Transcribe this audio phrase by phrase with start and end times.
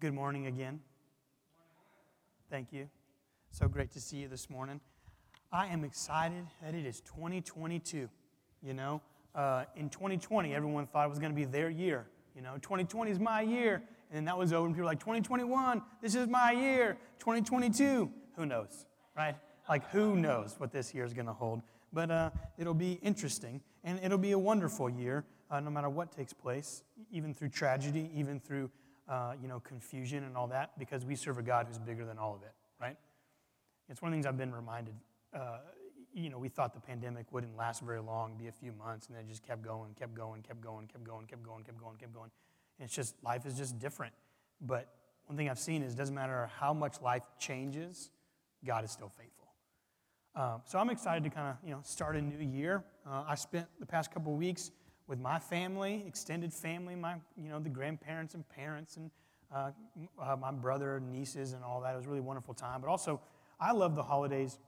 [0.00, 0.78] Good morning again.
[2.48, 2.88] Thank you.
[3.50, 4.80] So great to see you this morning.
[5.50, 8.08] I am excited that it is 2022.
[8.62, 9.02] You know,
[9.34, 12.06] uh, in 2020, everyone thought it was going to be their year.
[12.36, 13.82] You know, 2020 is my year.
[14.10, 16.96] And then that was over, and people were like, 2021, this is my year.
[17.18, 19.34] 2022, who knows, right?
[19.68, 21.60] Like, who knows what this year is going to hold?
[21.92, 26.12] But uh, it'll be interesting, and it'll be a wonderful year, uh, no matter what
[26.12, 28.70] takes place, even through tragedy, even through
[29.08, 32.18] uh, you know, confusion and all that, because we serve a God who's bigger than
[32.18, 32.96] all of it, right?
[33.88, 34.94] It's one of the things I've been reminded.
[35.34, 35.58] Uh,
[36.12, 39.16] you know, we thought the pandemic wouldn't last very long, be a few months, and
[39.16, 41.96] then it just kept going, kept going, kept going, kept going, kept going, kept going,
[41.96, 42.30] kept going.
[42.78, 44.12] And it's just, life is just different.
[44.60, 44.88] But
[45.26, 48.10] one thing I've seen is it doesn't matter how much life changes,
[48.64, 49.48] God is still faithful.
[50.34, 52.84] Um, so I'm excited to kind of, you know, start a new year.
[53.06, 54.70] Uh, I spent the past couple of weeks
[55.08, 59.10] with my family, extended family, my, you know, the grandparents and parents and
[59.52, 59.70] uh,
[60.20, 61.94] uh, my brother, nieces, and all that.
[61.94, 62.82] It was really wonderful time.
[62.82, 63.20] But also,
[63.58, 64.58] I love the holidays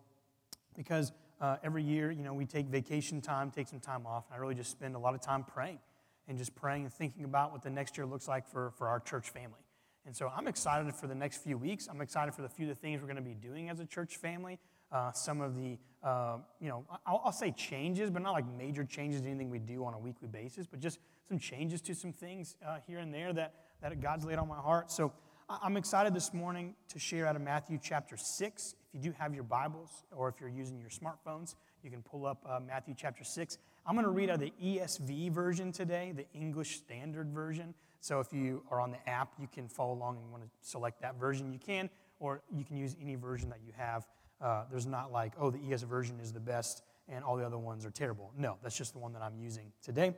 [0.75, 4.37] because uh, every year, you know, we take vacation time, take some time off, and
[4.37, 5.79] I really just spend a lot of time praying
[6.27, 9.01] and just praying and thinking about what the next year looks like for, for our
[9.01, 9.61] church family.
[10.07, 11.87] And so I'm excited for the next few weeks.
[11.91, 14.17] I'm excited for the few the things we're going to be doing as a church
[14.17, 14.59] family.
[14.93, 18.83] Uh, some of the, uh, you know, I'll, I'll, say changes, but not like major
[18.83, 22.57] changes anything we do on a weekly basis, but just some changes to some things
[22.67, 24.91] uh, here and there that, that God's laid on my heart.
[24.91, 25.13] So
[25.49, 28.75] I'm excited this morning to share out of Matthew chapter 6.
[28.93, 32.27] If you do have your Bibles or if you're using your smartphones, you can pull
[32.27, 33.59] up uh, Matthew chapter 6.
[33.87, 37.75] I'm going to read out of the ESV version today, the English Standard Version.
[38.01, 41.01] So if you are on the app, you can follow along and want to select
[41.03, 44.07] that version, you can, or you can use any version that you have.
[44.41, 47.59] Uh, there's not like, oh, the ES version is the best and all the other
[47.59, 48.33] ones are terrible.
[48.37, 50.15] No, that's just the one that I'm using today.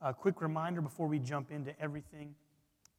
[0.00, 2.34] A quick reminder before we jump into everything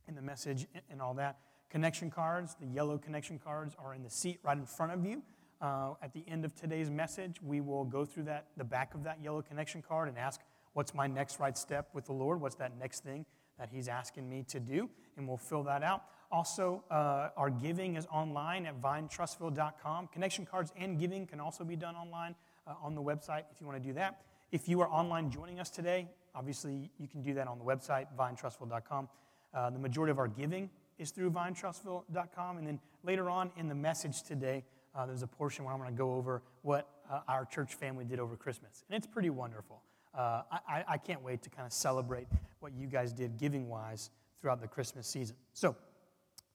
[0.08, 1.38] in the message and all that
[1.70, 5.22] connection cards, the yellow connection cards, are in the seat right in front of you.
[5.62, 9.04] Uh, at the end of today's message, we will go through that, the back of
[9.04, 10.42] that yellow connection card and ask,
[10.74, 12.42] what's my next right step with the Lord?
[12.42, 13.26] What's that next thing
[13.58, 14.90] that He's asking me to do?
[15.18, 16.04] And we'll fill that out.
[16.36, 20.08] Also, uh, our giving is online at vinetrussville.com.
[20.08, 22.36] Connection cards and giving can also be done online
[22.68, 24.20] uh, on the website if you want to do that.
[24.52, 28.08] If you are online joining us today, obviously you can do that on the website,
[28.20, 29.08] vinetrussville.com.
[29.54, 30.70] Uh, the majority of our giving
[31.00, 32.58] is through vinetrussville.com.
[32.58, 35.94] And then later on in the message today, uh, there's a portion where I'm going
[35.94, 38.84] to go over what uh, our church family did over Christmas.
[38.90, 39.84] And it's pretty wonderful.
[40.14, 42.28] Uh, I, I can't wait to kind of celebrate
[42.60, 44.10] what you guys did giving wise
[44.42, 45.38] throughout the Christmas season.
[45.54, 45.78] So,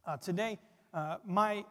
[0.06, 0.58] uh, today,
[0.94, 1.64] uh, my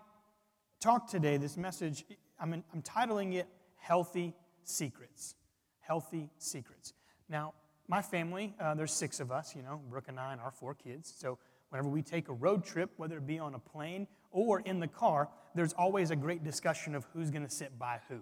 [0.79, 2.05] talk today, this message,
[2.39, 3.47] I'm, in, I'm titling it
[3.77, 5.35] Healthy Secrets.
[5.79, 6.93] Healthy Secrets.
[7.27, 7.53] Now,
[7.87, 10.75] my family, uh, there's six of us, you know, Brooke and I and our four
[10.75, 11.13] kids.
[11.17, 11.39] So
[11.69, 14.87] whenever we take a road trip, whether it be on a plane or in the
[14.87, 18.19] car, there's always a great discussion of who's going to sit by who.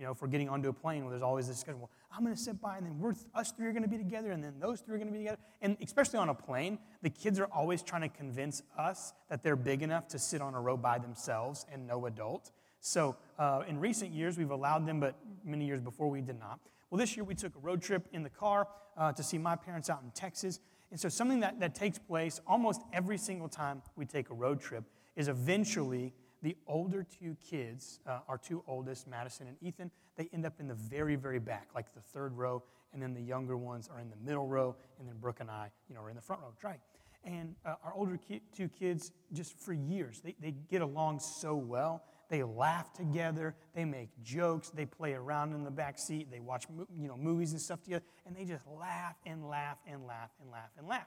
[0.00, 1.78] You know, we're getting onto a plane, where there's always this discussion.
[1.78, 3.98] Well, I'm going to sit by, and then we're us three are going to be
[3.98, 5.36] together, and then those three are going to be together.
[5.60, 9.56] And especially on a plane, the kids are always trying to convince us that they're
[9.56, 12.50] big enough to sit on a row by themselves and no adult.
[12.80, 16.60] So uh, in recent years, we've allowed them, but many years before we did not.
[16.88, 19.54] Well, this year we took a road trip in the car uh, to see my
[19.54, 20.60] parents out in Texas.
[20.90, 24.62] And so something that, that takes place almost every single time we take a road
[24.62, 24.84] trip
[25.14, 30.46] is eventually the older two kids, uh, our two oldest, Madison and Ethan, they end
[30.46, 32.62] up in the very, very back, like the third row,
[32.92, 35.70] and then the younger ones are in the middle row, and then Brooke and I,
[35.88, 36.80] you know, are in the front row, right?
[37.24, 41.54] And uh, our older ki- two kids, just for years, they, they get along so
[41.54, 42.02] well.
[42.30, 46.66] They laugh together, they make jokes, they play around in the back seat, they watch
[46.96, 50.50] you know, movies and stuff together, and they just laugh and laugh and laugh and
[50.50, 51.06] laugh and laugh.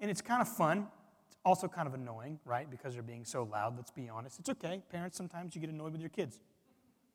[0.00, 0.86] And it's kind of fun
[1.44, 2.70] also kind of annoying, right?
[2.70, 4.38] Because they're being so loud, let's be honest.
[4.38, 4.82] It's okay.
[4.90, 6.38] Parents, sometimes you get annoyed with your kids,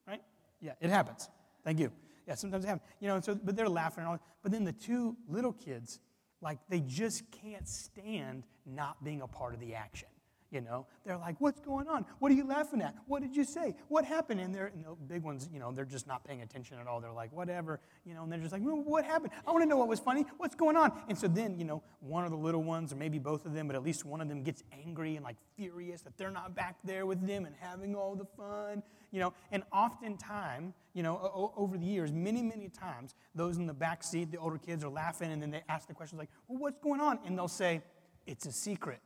[0.07, 0.21] right?
[0.61, 1.29] Yeah, it happens.
[1.63, 1.91] Thank you.
[2.27, 2.89] Yeah, sometimes it happens.
[2.99, 4.19] You know, so, but they're laughing and all.
[4.43, 5.99] But then the two little kids,
[6.41, 10.09] like, they just can't stand not being a part of the action.
[10.49, 12.05] You know, they're like, what's going on?
[12.19, 12.95] What are you laughing at?
[13.05, 13.75] What did you say?
[13.89, 14.39] What happened?
[14.39, 17.01] And they're, and the big ones, you know, they're just not paying attention at all.
[17.01, 19.33] They're like, whatever, you know, and they're just like, well, what happened?
[19.45, 20.25] I want to know what was funny.
[20.37, 20.93] What's going on?
[21.09, 23.67] And so then, you know, one of the little ones, or maybe both of them,
[23.67, 26.77] but at least one of them gets angry and like furious that they're not back
[26.85, 29.33] there with them and having all the fun, you know.
[29.51, 34.31] And oftentimes, you know, over the years, many, many times, those in the back seat,
[34.31, 37.01] the older kids are laughing and then they ask the questions like, well, what's going
[37.01, 37.19] on?
[37.25, 37.81] And they'll say,
[38.25, 39.01] it's a secret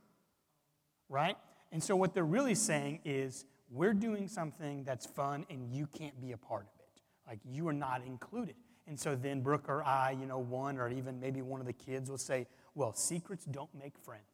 [1.12, 1.36] right?
[1.70, 3.44] And so what they're really saying is,
[3.74, 7.02] we're doing something that's fun and you can't be a part of it.
[7.26, 8.54] Like you are not included.
[8.86, 11.72] And so then Brooke or I, you know, one or even maybe one of the
[11.72, 14.26] kids will say, well, secrets don't make friends.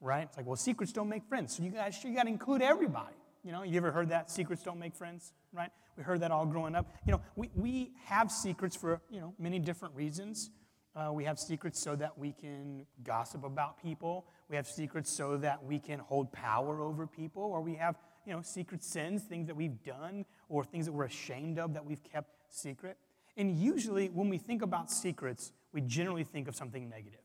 [0.00, 0.22] right?
[0.28, 1.56] It's like, well, secrets don't make friends.
[1.56, 3.16] So you guys, you got to include everybody.
[3.44, 4.30] You know, you ever heard that?
[4.30, 5.70] Secrets don't make friends, right?
[5.96, 6.86] We heard that all growing up.
[7.06, 10.50] You know, we, we have secrets for, you know, many different reasons.
[10.94, 14.26] Uh, we have secrets so that we can gossip about people.
[14.48, 17.42] We have secrets so that we can hold power over people.
[17.42, 21.04] Or we have, you know, secret sins, things that we've done or things that we're
[21.04, 22.96] ashamed of that we've kept secret.
[23.36, 27.20] And usually, when we think about secrets, we generally think of something negative.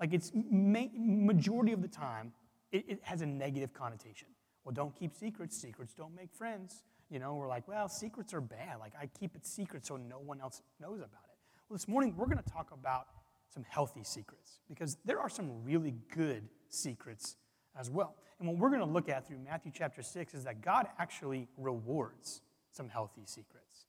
[0.00, 2.32] Like it's ma- majority of the time,
[2.72, 4.28] it, it has a negative connotation.
[4.64, 5.56] Well, don't keep secrets.
[5.56, 6.82] Secrets don't make friends.
[7.10, 8.78] You know, we're like, well, secrets are bad.
[8.80, 11.38] Like, I keep it secret so no one else knows about it.
[11.68, 13.06] Well, this morning, we're going to talk about
[13.48, 17.36] some healthy secrets because there are some really good secrets
[17.78, 18.16] as well.
[18.38, 21.48] And what we're going to look at through Matthew chapter 6 is that God actually
[21.56, 22.42] rewards
[22.72, 23.86] some healthy secrets.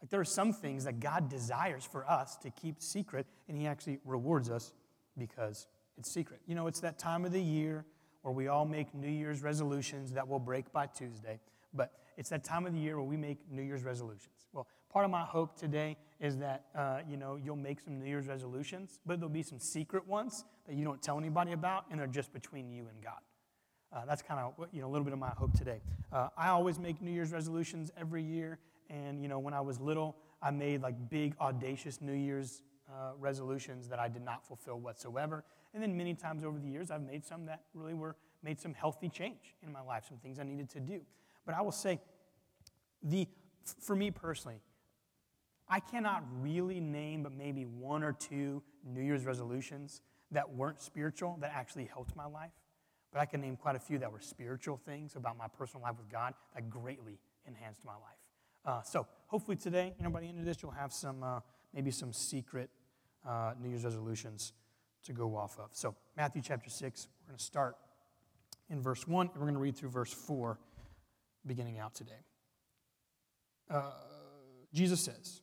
[0.00, 3.66] Like, there are some things that God desires for us to keep secret, and He
[3.66, 4.72] actually rewards us
[5.16, 5.66] because
[5.96, 6.40] it's secret.
[6.46, 7.86] You know, it's that time of the year
[8.22, 11.40] where we all make New Year's resolutions that will break by Tuesday.
[11.72, 14.48] But it's that time of the year where we make New Year's resolutions.
[14.52, 18.06] Well, part of my hope today is that uh, you know you'll make some New
[18.06, 22.00] Year's resolutions, but there'll be some secret ones that you don't tell anybody about, and
[22.00, 23.20] they're just between you and God.
[23.92, 25.80] Uh, that's kind of you know a little bit of my hope today.
[26.12, 28.58] Uh, I always make New Year's resolutions every year,
[28.90, 33.12] and you know when I was little, I made like big audacious New Year's uh,
[33.18, 35.44] resolutions that I did not fulfill whatsoever.
[35.74, 38.74] And then many times over the years, I've made some that really were made some
[38.74, 41.00] healthy change in my life, some things I needed to do.
[41.44, 42.00] But I will say,
[43.02, 43.28] the
[43.80, 44.60] for me personally,
[45.68, 51.36] I cannot really name but maybe one or two New Year's resolutions that weren't spiritual
[51.40, 52.52] that actually helped my life.
[53.12, 55.96] But I can name quite a few that were spiritual things about my personal life
[55.96, 58.00] with God that greatly enhanced my life.
[58.64, 61.40] Uh, so hopefully today, you know, by the end of this, you'll have some uh,
[61.72, 62.70] maybe some secret
[63.26, 64.52] uh, New Year's resolutions
[65.04, 65.70] to go off of.
[65.72, 67.76] So, Matthew chapter 6, we're going to start
[68.68, 70.58] in verse 1, and we're going to read through verse 4
[71.46, 72.24] beginning out today.
[73.70, 73.90] Uh,
[74.72, 75.42] Jesus says,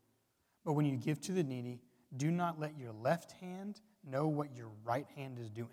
[0.65, 1.79] But when you give to the needy,
[2.17, 5.69] do not let your left hand know what your right hand is doing,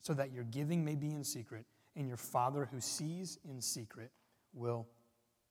[0.00, 1.66] so that your giving may be in secret,
[1.96, 4.10] and your Father who sees in secret
[4.52, 4.86] will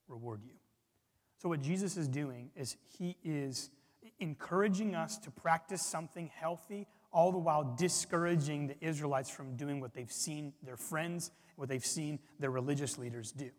[0.07, 0.53] reward you.
[1.37, 3.71] So, what Jesus is doing is he is
[4.19, 9.93] encouraging us to practice something healthy, all the while discouraging the Israelites from doing what
[9.93, 13.49] they've seen their friends, what they've seen their religious leaders do,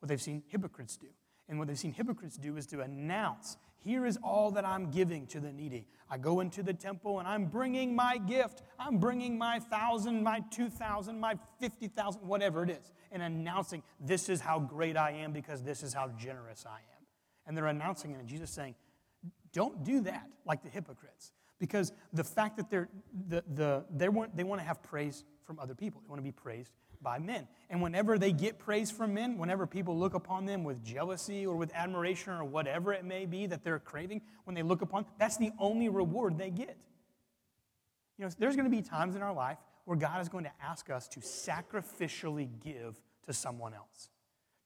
[0.00, 1.08] what they've seen hypocrites do.
[1.48, 5.26] And what they've seen hypocrites do is to announce, here is all that I'm giving
[5.28, 5.86] to the needy.
[6.10, 8.62] I go into the temple and I'm bringing my gift.
[8.78, 13.82] I'm bringing my thousand, my two thousand, my fifty thousand, whatever it is, and announcing,
[14.00, 17.06] this is how great I am because this is how generous I am.
[17.46, 18.74] And they're announcing it, and Jesus saying,
[19.52, 21.32] don't do that like the hypocrites.
[21.58, 22.88] Because the fact that they're,
[23.28, 26.24] the, the, they, want, they want to have praise from other people, they want to
[26.24, 26.72] be praised
[27.06, 27.46] by men.
[27.70, 31.54] And whenever they get praise from men, whenever people look upon them with jealousy or
[31.54, 35.36] with admiration or whatever it may be that they're craving, when they look upon, that's
[35.36, 36.76] the only reward they get.
[38.18, 40.50] You know, there's going to be times in our life where God is going to
[40.60, 44.10] ask us to sacrificially give to someone else,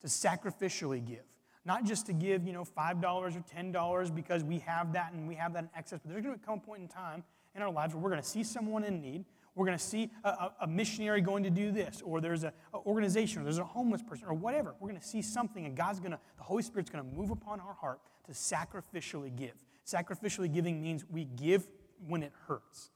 [0.01, 1.23] to sacrificially give.
[1.63, 5.35] Not just to give, you know, $5 or $10 because we have that and we
[5.35, 7.23] have that in excess, but there's going to come a point in time
[7.55, 9.25] in our lives where we're going to see someone in need.
[9.55, 13.41] We're going to see a, a, missionary going to do this, or there's an organization,
[13.41, 14.75] or there's a homeless person, or whatever.
[14.79, 17.31] We're going to see something, and God's going to, the Holy Spirit's going to move
[17.31, 19.55] upon our heart to sacrificially give.
[19.85, 21.67] Sacrificially giving means we give
[22.07, 22.91] when it hurts.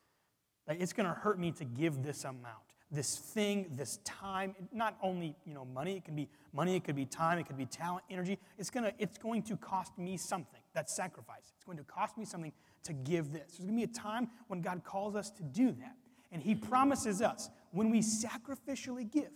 [0.67, 4.97] Like it's going to hurt me to give this amount this thing, this time, not
[5.01, 7.65] only you know money, it can be money, it could be time, it could be
[7.65, 8.39] talent, energy.
[8.57, 10.61] It's gonna, it's going to cost me something.
[10.73, 11.51] That's sacrifice.
[11.55, 12.51] It's going to cost me something
[12.83, 13.57] to give this.
[13.57, 15.95] There's gonna be a time when God calls us to do that.
[16.31, 19.31] And He promises us when we sacrificially give,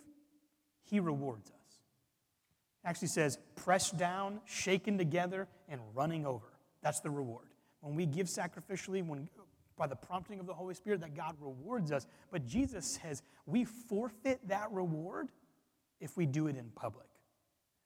[0.84, 1.56] He rewards us.
[2.86, 6.48] Actually says, pressed down, shaken together, and running over.
[6.82, 7.48] That's the reward.
[7.82, 9.28] When we give sacrificially, when
[9.80, 12.06] by the prompting of the Holy Spirit that God rewards us.
[12.30, 15.30] But Jesus says we forfeit that reward
[16.00, 17.08] if we do it in public.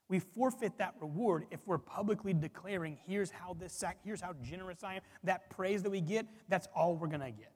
[0.10, 4.84] We forfeit that reward if we're publicly declaring, here's how this sac- here's how generous
[4.84, 5.02] I am.
[5.24, 7.53] That praise that we get, that's all we're gonna get.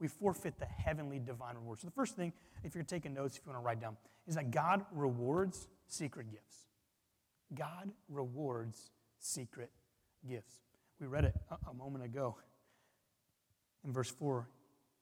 [0.00, 1.80] We forfeit the heavenly divine reward.
[1.80, 2.32] So, the first thing,
[2.62, 3.96] if you're taking notes, if you want to write down,
[4.26, 6.66] is that God rewards secret gifts.
[7.54, 9.70] God rewards secret
[10.28, 10.60] gifts.
[11.00, 12.36] We read it a, a moment ago.
[13.84, 14.48] In verse 4,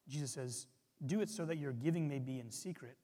[0.09, 0.67] Jesus says,
[1.07, 2.97] Do it so that your giving may be in secret,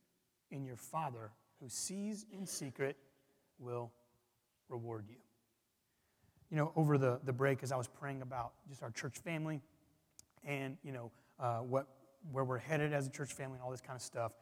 [0.50, 1.30] and your Father
[1.60, 2.96] who sees in secret
[3.58, 3.90] will
[4.68, 5.16] reward you.
[6.50, 9.60] You know, over the, the break, as I was praying about just our church family
[10.44, 11.86] and, you know, uh, what,
[12.32, 14.32] where we're headed as a church family and all this kind of stuff,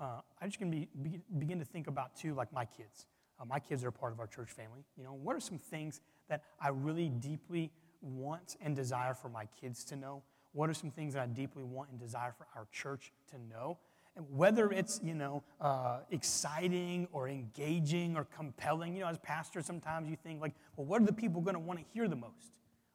[0.00, 3.06] uh, I just can be, be, begin to think about, too, like my kids.
[3.40, 4.84] Uh, my kids are a part of our church family.
[4.96, 7.70] You know, what are some things that I really deeply
[8.00, 10.22] want and desire for my kids to know?
[10.52, 13.78] What are some things that I deeply want and desire for our church to know?
[14.16, 19.66] And whether it's, you know, uh, exciting or engaging or compelling, you know, as pastors,
[19.66, 22.16] sometimes you think, like, well, what are the people going to want to hear the
[22.16, 22.52] most,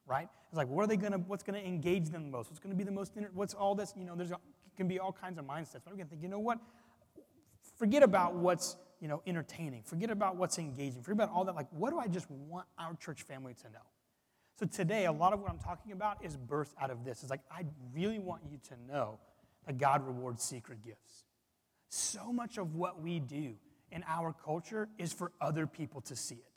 [0.10, 0.28] right?
[0.50, 2.50] It's like, what are they to, what's to engage them the most?
[2.50, 4.32] What's to be the most, inter- what's all this, you know, there's,
[4.76, 5.82] can be all kinds of mindsets.
[5.86, 6.58] But I'm to think, you know what?
[7.78, 9.84] Forget about what's, you know, entertaining.
[9.84, 11.04] Forget about what's engaging.
[11.04, 11.56] Forget about all that.
[11.56, 13.86] Like, what do I just want our church family to know?
[14.60, 17.22] So today, a lot of what I'm talking about is birthed out of this.
[17.22, 17.64] It's like, I
[17.94, 19.20] really want you to know
[19.68, 21.26] that God rewards secret gifts.
[21.90, 23.54] So much of what we do
[23.92, 26.52] in our culture is for other people to see it.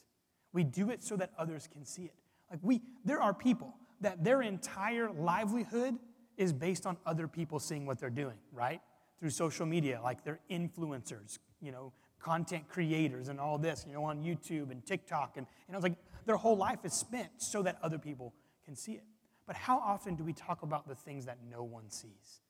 [0.52, 2.14] We do it so that others can see it.
[2.52, 5.98] Like we, there are people that their entire livelihood
[6.36, 8.80] is based on other people seeing what they're doing, right?
[9.18, 14.04] Through social media, like they're influencers, you know, content creators and all this, you know,
[14.04, 15.36] on YouTube and TikTok.
[15.36, 18.32] And, and I was like, their whole life is spent so that other people
[18.64, 19.04] can see it.
[19.48, 22.42] But how often do we talk about the things that no one sees?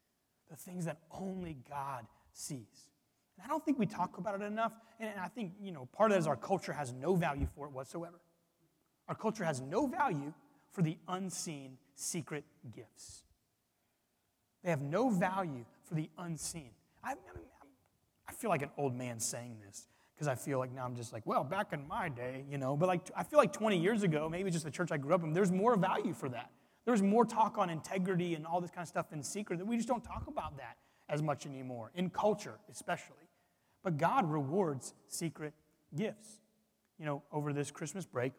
[0.53, 2.91] the things that only God sees.
[3.37, 4.73] And I don't think we talk about it enough.
[5.01, 7.67] And I think, you know, part of that is our culture has no value for
[7.67, 8.21] it whatsoever.
[9.13, 10.33] Our culture has no value
[10.71, 13.25] for the unseen secret gifts.
[14.65, 16.71] They have no value for the unseen.
[17.05, 17.17] I,
[18.27, 21.13] I feel like an old man saying this because I feel like now I'm just
[21.13, 24.03] like, well, back in my day, you know, but like I feel like 20 years
[24.03, 26.51] ago, maybe just the church I grew up in, there's more value for that.
[26.87, 29.77] There's more talk on integrity and all this kind of stuff in secret that we
[29.77, 30.79] just don't talk about that
[31.11, 33.29] as much anymore, in culture especially.
[33.85, 35.53] But God rewards secret
[35.95, 36.39] gifts.
[36.99, 38.33] You know, over this Christmas break,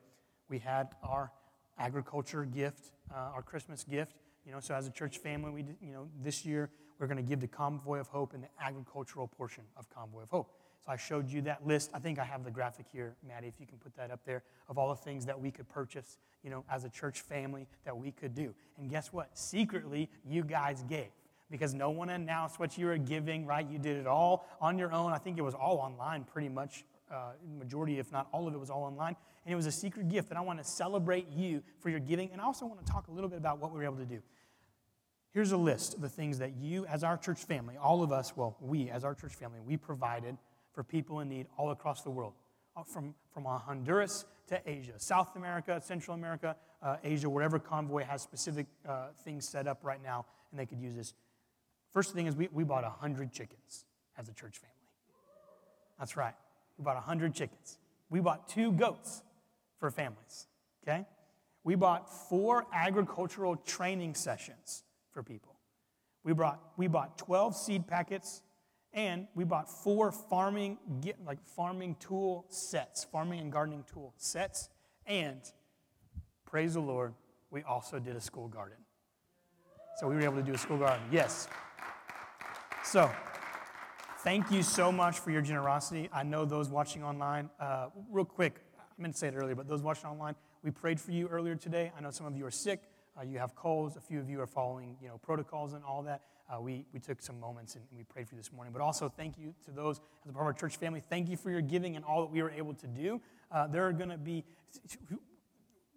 [0.50, 1.32] we had our
[1.78, 4.16] agriculture gift, uh, our Christmas gift.
[4.46, 6.70] You know, so as a church family, we, you know, this year
[7.00, 10.30] we're going to give the Convoy of Hope and the agricultural portion of Convoy of
[10.30, 10.54] Hope.
[10.86, 11.92] So I showed you that list.
[11.94, 14.44] I think I have the graphic here, Maddie, if you can put that up there,
[14.68, 17.96] of all the things that we could purchase, you know, as a church family that
[17.96, 18.54] we could do.
[18.78, 19.30] And guess what?
[19.38, 21.08] Secretly, you guys gave
[21.50, 23.66] because no one announced what you were giving, right?
[23.70, 25.14] You did it all on your own.
[25.14, 26.84] I think it was all online pretty much.
[27.14, 29.16] Uh, majority, if not all of it, was all online.
[29.46, 30.30] And it was a secret gift.
[30.30, 32.32] that I want to celebrate you for your giving.
[32.32, 34.06] And I also want to talk a little bit about what we were able to
[34.06, 34.22] do.
[35.34, 38.36] Here's a list of the things that you, as our church family, all of us,
[38.36, 40.38] well, we, as our church family, we provided
[40.74, 42.34] for people in need all across the world,
[42.76, 48.22] uh, from, from Honduras to Asia, South America, Central America, uh, Asia, wherever Convoy has
[48.22, 51.14] specific uh, things set up right now, and they could use this.
[51.92, 53.86] First thing is, we, we bought 100 chickens
[54.18, 54.74] as a church family.
[55.98, 56.34] That's right.
[56.78, 57.78] We bought 100 chickens.
[58.10, 59.24] We bought two goats
[59.80, 60.48] for families,
[60.84, 61.06] okay?
[61.64, 65.56] We bought four agricultural training sessions for people.
[66.24, 68.42] We, brought, we bought 12 seed packets
[68.94, 70.78] and we bought four farming,
[71.26, 74.70] like farming tool sets, farming and gardening tool sets.
[75.06, 75.42] And
[76.46, 77.14] praise the Lord,
[77.50, 78.78] we also did a school garden.
[79.98, 81.02] So we were able to do a school garden.
[81.12, 81.48] Yes.
[82.84, 83.12] So
[84.24, 86.10] thank you so much for your generosity.
[86.14, 89.68] I know those watching online, uh, real quick, I meant to say it earlier, but
[89.68, 91.92] those watching online, we prayed for you earlier today.
[91.98, 92.82] I know some of you are sick.
[93.20, 93.98] Uh, you have colds.
[93.98, 97.00] A few of you are following, you know, protocols and all that uh, we, we
[97.00, 98.72] took some moments and, we prayed for you this morning.
[98.74, 101.02] But also, thank you to those as a part of our church family.
[101.02, 103.22] Thank you for your giving and all that we were able to do.
[103.52, 104.46] Uh, there are going to be,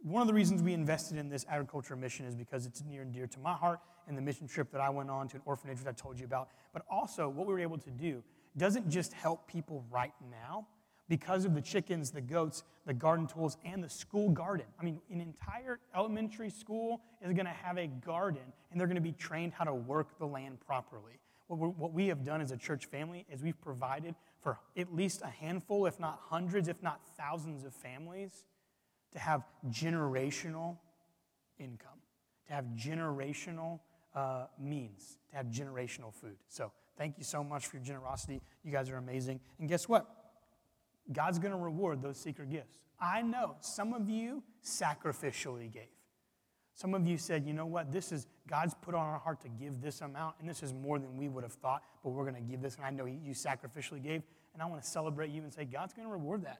[0.06, 3.12] one of the reasons we invested in this agriculture mission is because it's near and
[3.12, 5.78] dear to my heart and the mission trip that I went on to an orphanage
[5.78, 6.48] that I told you about.
[6.72, 8.22] But also, what we were able to do
[8.56, 10.66] doesn't just help people right now,
[11.08, 14.66] because of the chickens, the goats, the garden tools, and the school garden.
[14.80, 18.96] I mean, an entire elementary school is going to have a garden, and they're going
[18.96, 21.20] to be trained how to work the land properly.
[21.48, 25.22] What, what we have done as a church family is we've provided for at least
[25.22, 28.44] a handful, if not hundreds, if not thousands of families
[29.16, 30.76] to have generational
[31.58, 31.98] income,
[32.46, 33.80] to have generational
[34.14, 36.36] uh, means, to have generational food.
[36.48, 38.42] So, thank you so much for your generosity.
[38.62, 39.40] You guys are amazing.
[39.58, 40.06] And guess what?
[41.10, 42.78] God's going to reward those secret gifts.
[43.00, 45.88] I know some of you sacrificially gave.
[46.74, 49.48] Some of you said, you know what, this is God's put on our heart to
[49.48, 52.34] give this amount, and this is more than we would have thought, but we're going
[52.34, 52.76] to give this.
[52.76, 55.94] And I know you sacrificially gave, and I want to celebrate you and say, God's
[55.94, 56.58] going to reward that.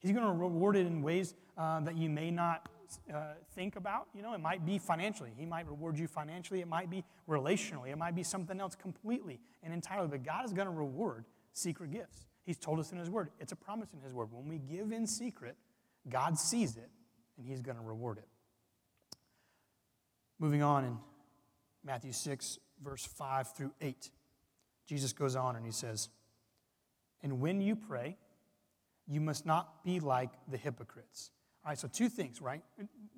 [0.00, 2.68] He's going to reward it in ways uh, that you may not
[3.12, 4.08] uh, think about.
[4.14, 5.32] You know, it might be financially.
[5.36, 6.60] He might reward you financially.
[6.60, 7.90] It might be relationally.
[7.90, 10.08] It might be something else completely and entirely.
[10.08, 12.26] But God is going to reward secret gifts.
[12.44, 13.30] He's told us in His Word.
[13.40, 14.28] It's a promise in His Word.
[14.30, 15.56] When we give in secret,
[16.08, 16.88] God sees it,
[17.36, 18.28] and He's going to reward it.
[20.38, 20.96] Moving on in
[21.84, 24.10] Matthew 6, verse 5 through 8,
[24.86, 26.08] Jesus goes on and he says,
[27.22, 28.16] And when you pray,
[29.08, 31.30] you must not be like the hypocrites.
[31.64, 32.62] All right, so two things, right?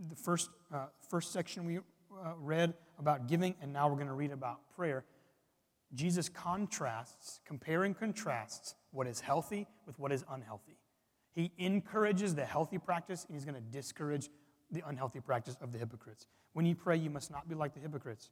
[0.09, 4.15] The first, uh, first section we uh, read about giving, and now we're going to
[4.15, 5.05] read about prayer.
[5.95, 10.77] Jesus contrasts, compare and contrasts what is healthy with what is unhealthy.
[11.33, 14.29] He encourages the healthy practice, and he's going to discourage
[14.71, 16.27] the unhealthy practice of the hypocrites.
[16.53, 18.31] When you pray, you must not be like the hypocrites,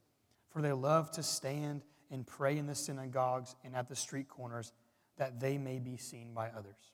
[0.51, 4.71] for they love to stand and pray in the synagogues and at the street corners
[5.17, 6.93] that they may be seen by others.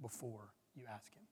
[0.00, 1.22] before you ask Him.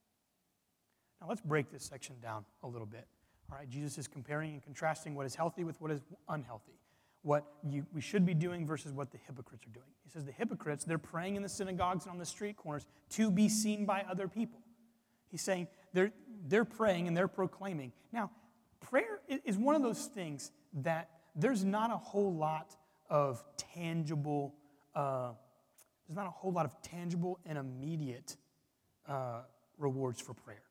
[1.20, 3.06] Now let's break this section down a little bit.
[3.50, 6.78] All right, Jesus is comparing and contrasting what is healthy with what is unhealthy,
[7.22, 9.86] what you, we should be doing versus what the hypocrites are doing.
[10.04, 13.30] He says the hypocrites, they're praying in the synagogues and on the street corners to
[13.30, 14.60] be seen by other people.
[15.30, 16.12] He's saying they're,
[16.46, 17.92] they're praying and they're proclaiming.
[18.12, 18.30] Now,
[18.80, 22.76] prayer is one of those things that there's not a whole lot
[23.08, 24.54] of tangible,
[24.94, 25.32] uh,
[26.06, 28.36] there's not a whole lot of tangible and immediate
[29.08, 29.42] uh,
[29.78, 30.62] rewards for prayer.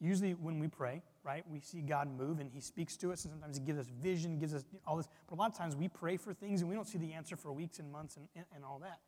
[0.00, 3.32] Usually, when we pray, right, we see God move and He speaks to us, and
[3.32, 5.08] sometimes He gives us vision, gives us all this.
[5.28, 7.36] But a lot of times we pray for things and we don't see the answer
[7.36, 9.00] for weeks and months and, and, and all that.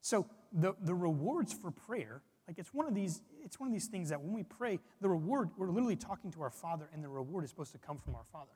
[0.00, 3.86] So, the, the rewards for prayer like it's one of these, it's one of these
[3.86, 7.08] things that when we pray, the reward, we're literally talking to our Father, and the
[7.08, 8.50] reward is supposed to come from our Father.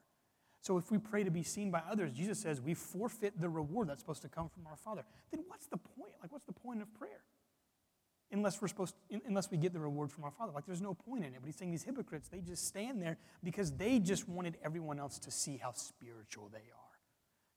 [0.63, 3.89] So if we pray to be seen by others, Jesus says we forfeit the reward
[3.89, 5.05] that's supposed to come from our Father.
[5.31, 6.15] Then what's the point?
[6.21, 7.23] Like, what's the point of prayer?
[8.35, 10.53] Unless we're supposed, to, unless we get the reward from our Father.
[10.53, 11.39] Like, there's no point in it.
[11.41, 15.19] But he's saying these hypocrites, they just stand there because they just wanted everyone else
[15.21, 16.85] to see how spiritual they are.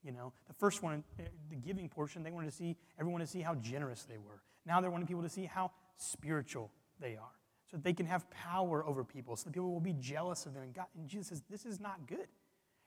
[0.04, 3.28] You know, the first one, eh, the giving portion, they wanted to see everyone to
[3.28, 4.42] see how generous they were.
[4.66, 7.34] Now they're wanting people to see how spiritual they are,
[7.70, 10.54] so that they can have power over people, so that people will be jealous of
[10.54, 10.64] them.
[10.64, 12.28] And, God, and Jesus says, This is not good.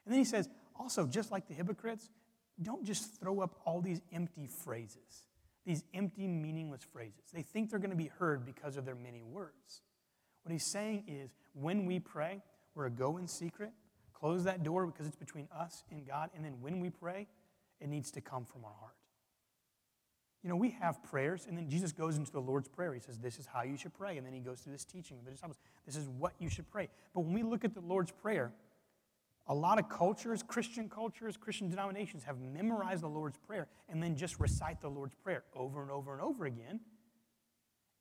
[0.04, 0.48] And then he says,
[0.78, 2.08] also, just like the hypocrites,
[2.62, 5.24] don't just throw up all these empty phrases,
[5.66, 7.24] these empty, meaningless phrases.
[7.32, 9.82] They think they're going to be heard because of their many words.
[10.42, 12.42] What he's saying is, when we pray,
[12.74, 13.72] we're to go in secret,
[14.14, 17.26] close that door because it's between us and God, and then when we pray,
[17.80, 18.94] it needs to come from our heart.
[20.42, 22.94] You know, we have prayers, and then Jesus goes into the Lord's Prayer.
[22.94, 24.16] He says, This is how you should pray.
[24.16, 25.58] And then he goes through this teaching of the disciples.
[25.84, 26.88] This is what you should pray.
[27.14, 28.52] But when we look at the Lord's Prayer,
[29.46, 34.16] a lot of cultures, Christian cultures, Christian denominations have memorized the Lord's Prayer and then
[34.16, 36.80] just recite the Lord's Prayer over and over and over again.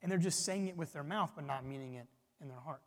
[0.02, 2.08] And they're just saying it with their mouth, but not meaning it
[2.42, 2.82] in their heart.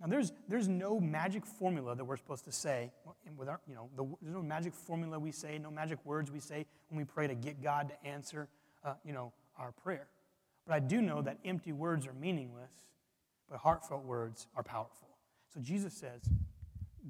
[0.00, 2.92] Now, there's, there's no magic formula that we're supposed to say.
[3.36, 6.38] With our, you know, the, there's no magic formula we say, no magic words we
[6.38, 8.48] say when we pray to get God to answer
[8.84, 10.06] uh, you know, our prayer.
[10.66, 12.70] But I do know that empty words are meaningless,
[13.50, 15.08] but heartfelt words are powerful.
[15.52, 16.22] So Jesus says,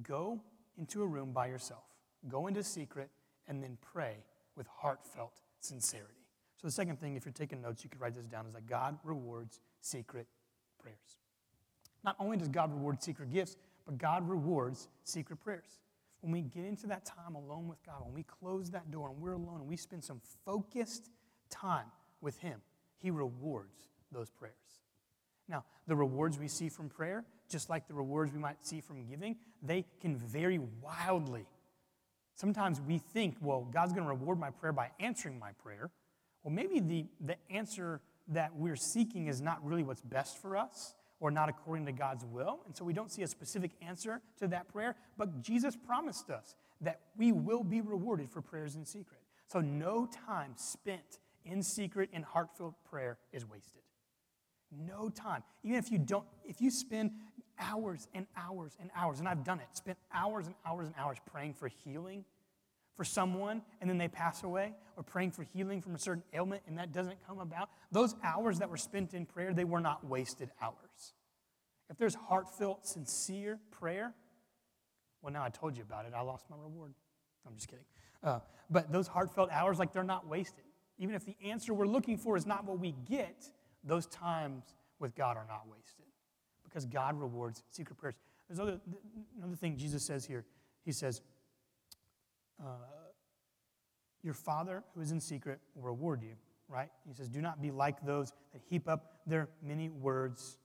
[0.02, 0.40] go
[0.78, 1.84] into a room by yourself,
[2.28, 3.10] go into secret,
[3.46, 4.16] and then pray
[4.56, 6.14] with heartfelt sincerity.
[6.56, 8.66] So the second thing, if you're taking notes, you could write this down, is that
[8.66, 10.26] God rewards secret
[10.80, 11.18] prayers.
[12.04, 15.78] Not only does God reward secret gifts, but God rewards secret prayers.
[16.20, 19.20] When we get into that time alone with God, when we close that door and
[19.20, 21.10] we're alone and we spend some focused
[21.48, 21.86] time
[22.20, 22.60] with Him,
[22.98, 24.54] He rewards those prayers.
[25.48, 29.06] Now, the rewards we see from prayer, just like the rewards we might see from
[29.06, 31.46] giving, they can vary wildly.
[32.34, 35.90] Sometimes we think, well, God's going to reward my prayer by answering my prayer.
[36.42, 40.94] Well, maybe the, the answer that we're seeking is not really what's best for us
[41.20, 42.60] or not according to God's will.
[42.66, 44.94] And so we don't see a specific answer to that prayer.
[45.16, 49.20] But Jesus promised us that we will be rewarded for prayers in secret.
[49.48, 53.82] So no time spent in secret in heartfelt prayer is wasted.
[54.70, 55.42] No time.
[55.62, 57.12] Even if you don't, if you spend
[57.58, 61.18] hours and hours and hours, and I've done it, spent hours and hours and hours
[61.30, 62.24] praying for healing
[62.96, 66.62] for someone and then they pass away, or praying for healing from a certain ailment
[66.66, 70.04] and that doesn't come about, those hours that were spent in prayer, they were not
[70.04, 71.14] wasted hours.
[71.88, 74.14] If there's heartfelt, sincere prayer,
[75.22, 76.12] well, now I told you about it.
[76.14, 76.94] I lost my reward.
[77.46, 77.84] I'm just kidding.
[78.22, 80.64] Uh, but those heartfelt hours, like they're not wasted.
[80.98, 83.48] Even if the answer we're looking for is not what we get,
[83.84, 86.04] those times with God are not wasted
[86.64, 88.16] because God rewards secret prayers.
[88.48, 88.80] There's other,
[89.36, 90.44] another thing Jesus says here.
[90.84, 91.20] He says,
[92.60, 92.72] uh,
[94.22, 96.34] Your Father who is in secret will reward you,
[96.68, 96.88] right?
[97.06, 100.58] He says, Do not be like those that heap up their many words,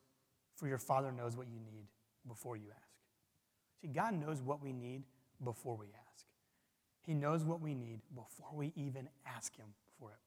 [0.56, 1.86] for your Father knows what you need
[2.28, 2.90] before you ask.
[3.82, 5.04] See, God knows what we need
[5.44, 6.26] before we ask.
[7.06, 9.68] He knows what we need before we even ask Him
[10.00, 10.18] for it.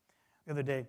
[0.44, 0.87] The other day,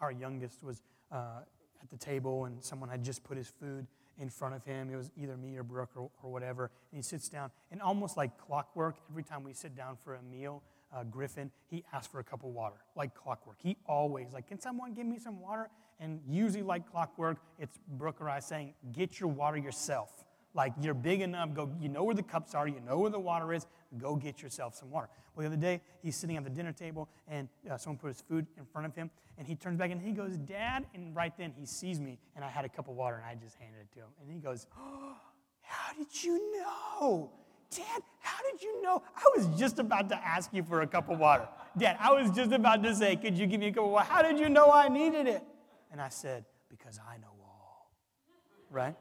[0.00, 0.82] our youngest was
[1.12, 1.40] uh,
[1.82, 3.86] at the table and someone had just put his food
[4.18, 4.90] in front of him.
[4.90, 6.70] It was either me or Brooke or, or whatever.
[6.90, 10.22] And he sits down, and almost like clockwork, every time we sit down for a
[10.22, 10.62] meal,
[10.94, 13.58] uh, Griffin, he asks for a cup of water, like clockwork.
[13.62, 15.68] He always, like, can someone give me some water?
[16.00, 20.24] And usually, like clockwork, it's Brooke or I saying, get your water yourself.
[20.56, 23.20] Like, you're big enough, go, you know where the cups are, you know where the
[23.20, 23.66] water is,
[23.98, 25.08] go get yourself some water.
[25.34, 28.22] Well, the other day, he's sitting at the dinner table, and uh, someone put his
[28.22, 31.36] food in front of him, and he turns back and he goes, Dad, and right
[31.36, 33.80] then he sees me, and I had a cup of water, and I just handed
[33.80, 34.08] it to him.
[34.20, 35.12] And he goes, oh,
[35.66, 37.30] How did you know?
[37.74, 39.02] Dad, how did you know?
[39.16, 41.48] I was just about to ask you for a cup of water.
[41.76, 44.06] Dad, I was just about to say, Could you give me a cup of water?
[44.08, 45.42] How did you know I needed it?
[45.90, 47.90] And I said, Because I know all.
[48.70, 48.94] Right?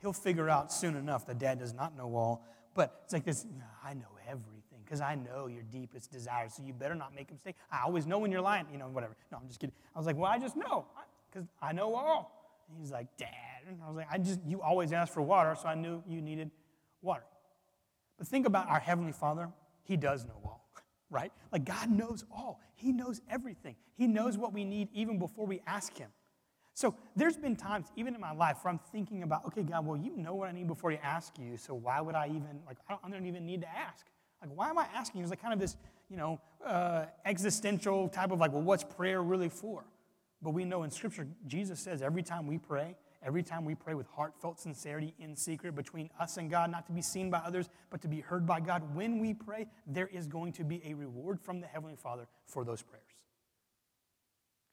[0.00, 2.44] He'll figure out soon enough that dad does not know all.
[2.74, 3.46] But it's like this
[3.84, 6.54] I know everything because I know your deepest desires.
[6.54, 7.56] So you better not make a mistake.
[7.70, 9.16] I always know when you're lying, you know, whatever.
[9.30, 9.74] No, I'm just kidding.
[9.94, 10.86] I was like, well, I just know
[11.30, 12.40] because I know all.
[12.68, 13.28] And he's like, Dad.
[13.68, 16.20] And I was like, I just, you always ask for water, so I knew you
[16.20, 16.50] needed
[17.02, 17.24] water.
[18.18, 19.48] But think about our Heavenly Father.
[19.82, 20.68] He does know all,
[21.10, 21.32] right?
[21.52, 22.60] Like God knows all.
[22.74, 23.76] He knows everything.
[23.94, 26.10] He knows what we need even before we ask Him.
[26.80, 29.98] So there's been times, even in my life, where I'm thinking about, okay, God, well,
[29.98, 32.78] you know what I need before you ask you, so why would I even, like,
[32.88, 34.06] I don't, I don't even need to ask.
[34.40, 35.20] Like, why am I asking?
[35.20, 35.76] It's like kind of this,
[36.08, 39.84] you know, uh, existential type of like, well, what's prayer really for?
[40.40, 43.92] But we know in Scripture, Jesus says every time we pray, every time we pray
[43.92, 47.68] with heartfelt sincerity in secret between us and God, not to be seen by others,
[47.90, 50.94] but to be heard by God, when we pray, there is going to be a
[50.94, 53.04] reward from the Heavenly Father for those prayers.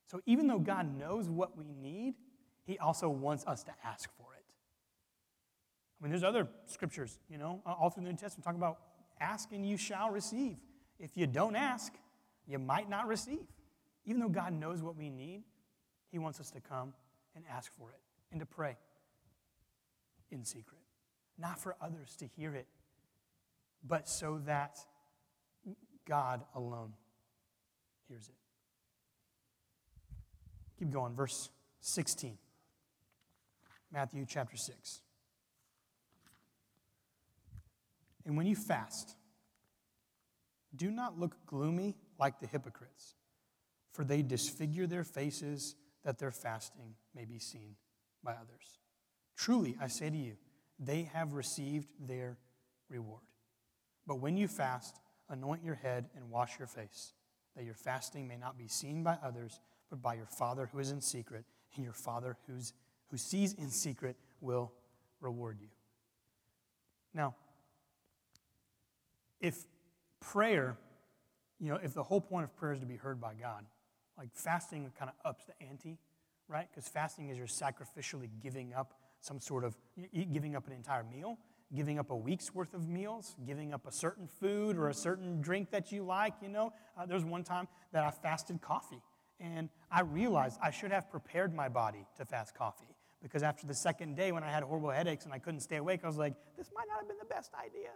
[0.07, 2.15] So even though God knows what we need,
[2.63, 4.43] He also wants us to ask for it.
[5.99, 8.79] I mean, there's other scriptures, you know, uh, all through the New Testament talking about
[9.19, 10.57] ask and you shall receive.
[10.99, 11.93] If you don't ask,
[12.47, 13.45] you might not receive.
[14.05, 15.43] Even though God knows what we need,
[16.11, 16.93] He wants us to come
[17.35, 17.99] and ask for it
[18.31, 18.77] and to pray
[20.31, 20.81] in secret.
[21.37, 22.67] Not for others to hear it,
[23.85, 24.79] but so that
[26.07, 26.93] God alone
[28.07, 28.36] hears it.
[30.79, 31.49] Keep going, verse
[31.81, 32.37] 16.
[33.91, 35.01] Matthew chapter 6.
[38.25, 39.15] And when you fast,
[40.75, 43.15] do not look gloomy like the hypocrites,
[43.93, 47.75] for they disfigure their faces that their fasting may be seen
[48.23, 48.79] by others.
[49.37, 50.33] Truly, I say to you,
[50.79, 52.37] they have received their
[52.89, 53.21] reward.
[54.05, 57.13] But when you fast, anoint your head and wash your face,
[57.55, 59.59] that your fasting may not be seen by others
[59.89, 61.45] but by your Father who is in secret,
[61.75, 62.73] and your Father who's,
[63.09, 64.71] who sees in secret will
[65.21, 65.67] reward you.
[67.13, 67.35] Now,
[69.39, 69.65] if
[70.19, 70.77] prayer,
[71.59, 73.65] you know, if the whole point of prayer is to be heard by God,
[74.17, 75.97] like fasting kind of ups the ante,
[76.47, 76.67] right?
[76.69, 79.75] Because fasting is you're sacrificially giving up some sort of,
[80.31, 81.37] giving up an entire meal,
[81.75, 85.41] giving up a week's worth of meals, giving up a certain food or a certain
[85.41, 86.71] drink that you like, you know.
[86.97, 89.01] Uh, there's one time that I fasted coffee.
[89.39, 93.73] And I realized I should have prepared my body to fast coffee because after the
[93.73, 96.33] second day, when I had horrible headaches and I couldn't stay awake, I was like,
[96.57, 97.89] this might not have been the best idea.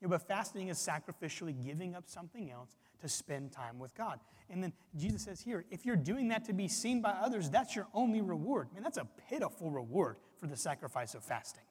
[0.00, 4.18] You know, but fasting is sacrificially giving up something else to spend time with God.
[4.50, 7.76] And then Jesus says here, if you're doing that to be seen by others, that's
[7.76, 8.68] your only reward.
[8.74, 11.62] Man, that's a pitiful reward for the sacrifice of fasting.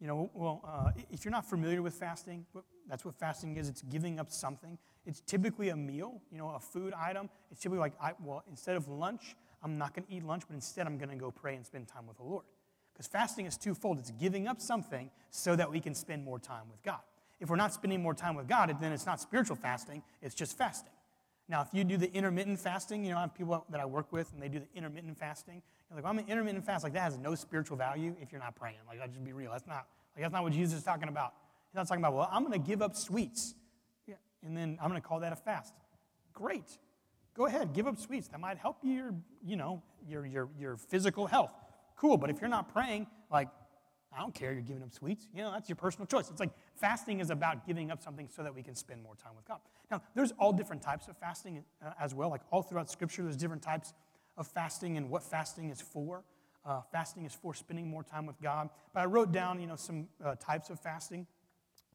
[0.00, 2.44] You know, well, uh, if you're not familiar with fasting,
[2.88, 3.68] that's what fasting is.
[3.68, 4.76] It's giving up something.
[5.06, 7.30] It's typically a meal, you know, a food item.
[7.50, 10.54] It's typically like, I, well, instead of lunch, I'm not going to eat lunch, but
[10.54, 12.44] instead I'm going to go pray and spend time with the Lord.
[12.92, 13.98] Because fasting is twofold.
[13.98, 17.00] It's giving up something so that we can spend more time with God.
[17.40, 20.56] If we're not spending more time with God, then it's not spiritual fasting, it's just
[20.56, 20.92] fasting.
[21.48, 24.12] Now, if you do the intermittent fasting, you know, I have people that I work
[24.12, 25.62] with and they do the intermittent fasting.
[25.88, 26.82] You're like, well, I'm an intermittent fast.
[26.82, 28.78] Like, that has no spiritual value if you're not praying.
[28.88, 29.52] Like, let's just be real.
[29.52, 31.34] That's not, like, that's not what Jesus is talking about.
[31.70, 33.54] He's not talking about, well, I'm going to give up sweets.
[34.46, 35.74] And then I'm going to call that a fast.
[36.32, 36.78] Great.
[37.34, 38.28] Go ahead, give up sweets.
[38.28, 41.52] That might help your, you know, your, your, your physical health.
[41.96, 43.48] Cool, but if you're not praying, like,
[44.16, 45.28] I don't care you're giving up sweets.
[45.34, 46.30] You know, that's your personal choice.
[46.30, 49.32] It's like fasting is about giving up something so that we can spend more time
[49.36, 49.58] with God.
[49.90, 52.30] Now, there's all different types of fasting uh, as well.
[52.30, 53.92] Like all throughout Scripture, there's different types
[54.38, 56.24] of fasting and what fasting is for.
[56.64, 58.70] Uh, fasting is for spending more time with God.
[58.94, 61.26] But I wrote down, you know, some uh, types of fasting.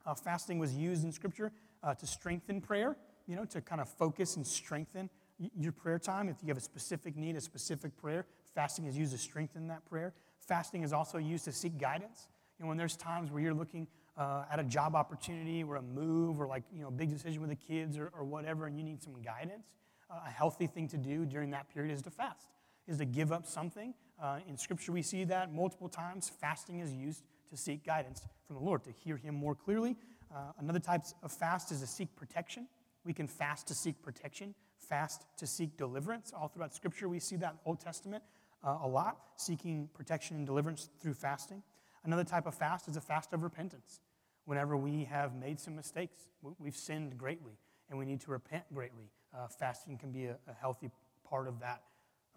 [0.05, 1.51] Uh, fasting was used in Scripture
[1.83, 2.95] uh, to strengthen prayer,
[3.27, 5.09] you know, to kind of focus and strengthen
[5.57, 6.29] your prayer time.
[6.29, 9.85] If you have a specific need, a specific prayer, fasting is used to strengthen that
[9.85, 10.13] prayer.
[10.39, 12.27] Fasting is also used to seek guidance.
[12.57, 15.81] You know, when there's times where you're looking uh, at a job opportunity or a
[15.81, 18.77] move or like, you know, a big decision with the kids or, or whatever and
[18.77, 19.75] you need some guidance,
[20.09, 22.49] uh, a healthy thing to do during that period is to fast,
[22.87, 23.93] is to give up something.
[24.21, 26.29] Uh, in Scripture, we see that multiple times.
[26.29, 29.95] Fasting is used to seek guidance from the Lord, to hear Him more clearly.
[30.33, 32.67] Uh, another type of fast is to seek protection.
[33.03, 36.31] We can fast to seek protection, fast to seek deliverance.
[36.35, 38.23] All throughout Scripture, we see that in the Old Testament
[38.63, 41.63] uh, a lot, seeking protection and deliverance through fasting.
[42.03, 43.99] Another type of fast is a fast of repentance.
[44.45, 46.27] Whenever we have made some mistakes,
[46.59, 47.53] we've sinned greatly,
[47.89, 49.09] and we need to repent greatly.
[49.35, 50.89] Uh, fasting can be a, a, healthy
[51.23, 51.83] part of that,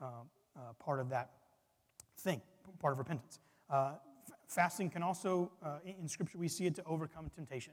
[0.00, 0.07] uh,
[0.57, 1.30] uh, part of that
[2.18, 2.40] thing,
[2.78, 3.38] part of repentance.
[4.46, 7.72] Fasting can also, uh, in Scripture, we see it to overcome temptation.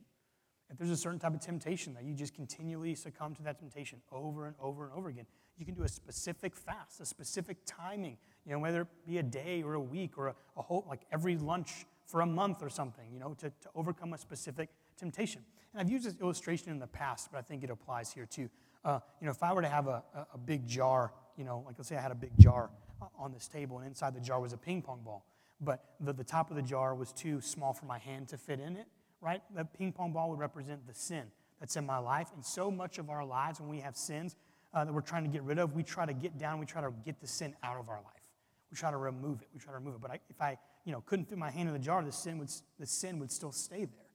[0.70, 4.02] If there's a certain type of temptation that you just continually succumb to that temptation
[4.12, 5.26] over and over and over again,
[5.58, 9.24] you can do a specific fast, a specific timing, you know, whether it be a
[9.24, 12.70] day or a week or a, a whole, like every lunch for a month or
[12.70, 15.42] something, you know, to, to overcome a specific temptation.
[15.74, 18.50] And I've used this illustration in the past, but I think it applies here too.
[18.84, 20.04] Uh, you know, if I were to have a,
[20.34, 23.32] a, big jar, you know, like let's say I had a big jar uh, on
[23.32, 25.24] this table, and inside the jar was a ping pong ball,
[25.62, 28.60] but the, the top of the jar was too small for my hand to fit
[28.60, 28.88] in it
[29.22, 29.42] right?
[29.56, 31.24] The ping pong ball would represent the sin
[31.60, 32.30] that's in my life.
[32.34, 34.36] And so much of our lives, when we have sins
[34.74, 36.82] uh, that we're trying to get rid of, we try to get down, we try
[36.82, 38.30] to get the sin out of our life.
[38.72, 39.50] We try to remove it.
[39.54, 40.02] We try to remove it.
[40.02, 42.40] But I, if I, you know, couldn't fit my hand in the jar, the sin
[42.40, 44.10] would, the sin would still stay there.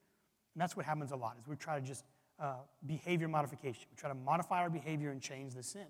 [0.54, 2.04] And that's what happens a lot is we try to just
[2.40, 2.54] uh,
[2.86, 3.84] behavior modification.
[3.90, 5.86] We try to modify our behavior and change the sin.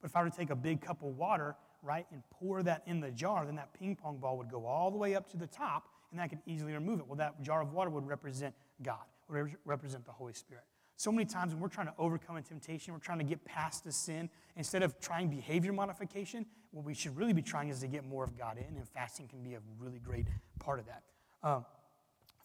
[0.00, 2.82] But if I were to take a big cup of water, right, and pour that
[2.86, 5.36] in the jar, then that ping pong ball would go all the way up to
[5.36, 7.06] the top and I could easily remove it.
[7.06, 10.64] Well, that jar of water would represent God, would represent the Holy Spirit.
[10.96, 13.84] So many times when we're trying to overcome a temptation, we're trying to get past
[13.84, 17.86] the sin, instead of trying behavior modification, what we should really be trying is to
[17.86, 20.26] get more of God in, and fasting can be a really great
[20.58, 21.02] part of that.
[21.42, 21.60] Uh,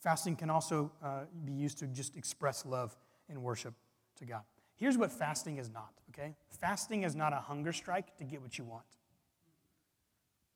[0.01, 2.95] fasting can also uh, be used to just express love
[3.27, 3.73] and worship
[4.17, 4.41] to God.
[4.75, 6.35] Here's what fasting is not, okay?
[6.59, 8.85] Fasting is not a hunger strike to get what you want.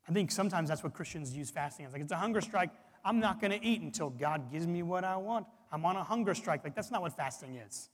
[0.08, 1.92] I think sometimes that's what Christians use fasting as.
[1.92, 2.70] Like, it's a hunger strike
[3.04, 5.46] I'm not going to eat until God gives me what I want.
[5.70, 6.64] I'm on a hunger strike.
[6.64, 7.90] Like, that's not what fasting is.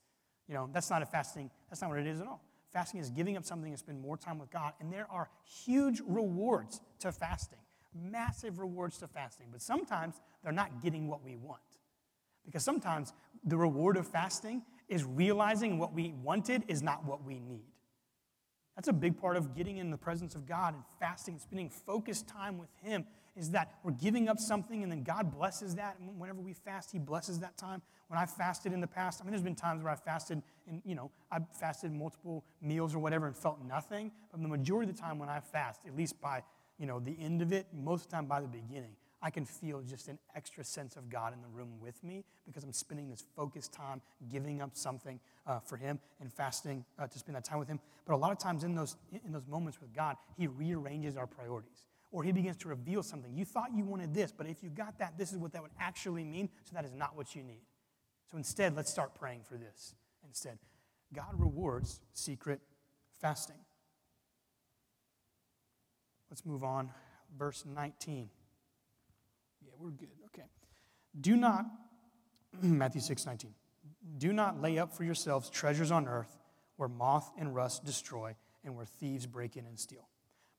[0.49, 2.43] You know, that's not a fasting, that's not what it is at all.
[2.73, 4.73] Fasting is giving up something to spend more time with God.
[4.81, 7.61] And there are huge rewards to fasting,
[7.95, 9.47] massive rewards to fasting.
[9.53, 11.61] But sometimes they're not getting what we want.
[12.45, 13.13] Because sometimes
[13.45, 17.74] the reward of fasting is realizing what we wanted is not what we need.
[18.77, 21.71] That's a big part of getting in the presence of God and fasting, and spending
[21.71, 23.05] focused time with Him
[23.37, 25.97] is that we're giving up something and then God blesses that.
[25.99, 27.83] And whenever we fast, He blesses that time.
[28.09, 30.83] When I fasted in the past, I mean, there's been times where I fasted and,
[30.85, 34.13] you know, I fasted multiple meals or whatever and felt nothing.
[34.31, 36.43] But the majority of the time when I fast, at least by,
[36.79, 39.47] you know, the end of it, most of the time by the beginning, I can
[39.47, 43.09] feel just an extra sense of God in the room with me because I'm spending
[43.09, 47.45] this focused time giving up something uh, for Him and fasting uh, to spend that
[47.45, 47.81] time with Him.
[48.05, 51.27] But a lot of times in those, in those moments with God, He rearranges our
[51.27, 53.35] priorities or he begins to reveal something.
[53.35, 55.73] You thought you wanted this, but if you got that, this is what that would
[55.81, 56.49] actually mean.
[56.63, 57.63] So that is not what you need.
[58.31, 59.95] So instead, let's start praying for this.
[60.25, 60.59] Instead,
[61.13, 62.61] God rewards secret
[63.21, 63.57] fasting.
[66.31, 66.91] Let's move on.
[67.37, 68.31] Verse 19.
[69.79, 70.09] We're good.
[70.27, 70.47] Okay.
[71.21, 71.67] Do not,
[72.63, 73.55] Matthew 6 19.
[74.19, 76.39] Do not lay up for yourselves treasures on earth
[76.77, 78.35] where moth and rust destroy
[78.65, 80.09] and where thieves break in and steal.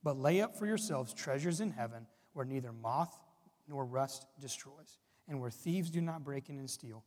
[0.04, 3.18] But lay up for yourselves treasures in heaven where neither moth
[3.68, 7.04] nor rust destroys, and where thieves do not break in and steal.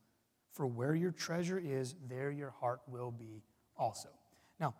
[0.52, 3.44] For where your treasure is, there your heart will be
[3.76, 4.08] also.
[4.58, 4.74] Now,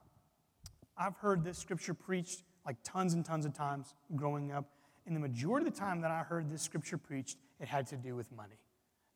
[0.97, 4.69] I've heard this scripture preached like tons and tons of times growing up,
[5.09, 7.97] and the majority of the time that I heard this scripture preached, it had to
[7.97, 8.59] do with money.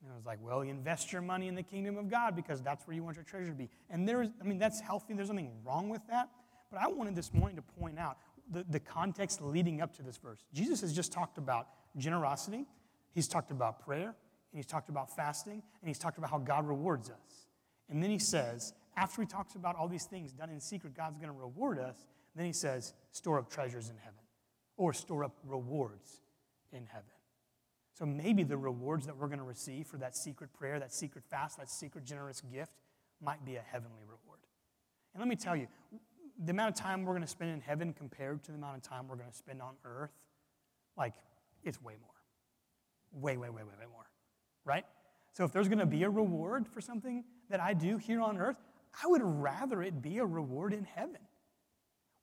[0.01, 2.63] And I was like, well, you invest your money in the kingdom of God because
[2.63, 3.69] that's where you want your treasure to be.
[3.91, 5.13] And there is, I mean, that's healthy.
[5.13, 6.29] There's nothing wrong with that.
[6.71, 8.17] But I wanted this morning to point out
[8.51, 10.43] the, the context leading up to this verse.
[10.51, 12.65] Jesus has just talked about generosity,
[13.11, 16.67] he's talked about prayer, and he's talked about fasting, and he's talked about how God
[16.67, 17.47] rewards us.
[17.87, 21.19] And then he says, after he talks about all these things done in secret, God's
[21.19, 22.07] going to reward us.
[22.35, 24.22] Then he says, store up treasures in heaven
[24.77, 26.21] or store up rewards
[26.71, 27.09] in heaven.
[27.93, 31.23] So maybe the rewards that we're going to receive for that secret prayer, that secret
[31.29, 32.71] fast, that secret generous gift
[33.21, 34.39] might be a heavenly reward.
[35.13, 35.67] And let me tell you,
[36.43, 38.81] the amount of time we're going to spend in heaven compared to the amount of
[38.81, 40.11] time we're going to spend on earth,
[40.97, 41.13] like,
[41.63, 43.21] it's way more.
[43.21, 44.09] Way, way, way, way, way more.
[44.65, 44.85] Right?
[45.33, 48.37] So if there's going to be a reward for something that I do here on
[48.37, 48.57] earth,
[49.03, 51.21] I would rather it be a reward in heaven.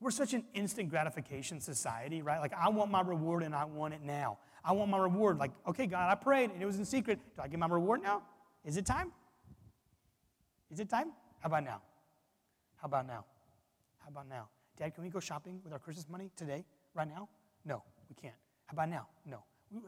[0.01, 2.41] We're such an instant gratification society, right?
[2.41, 4.39] Like, I want my reward and I want it now.
[4.65, 5.39] I want my reward.
[5.39, 7.19] Like, okay, God, I prayed and it was in secret.
[7.37, 8.23] Do I get my reward now?
[8.65, 9.13] Is it time?
[10.71, 11.13] Is it time?
[11.41, 11.83] How about now?
[12.77, 13.25] How about now?
[13.99, 14.49] How about now?
[14.79, 17.29] Dad, can we go shopping with our Christmas money today, right now?
[17.67, 18.35] No, we can't.
[18.67, 19.07] How about now?
[19.27, 19.43] No.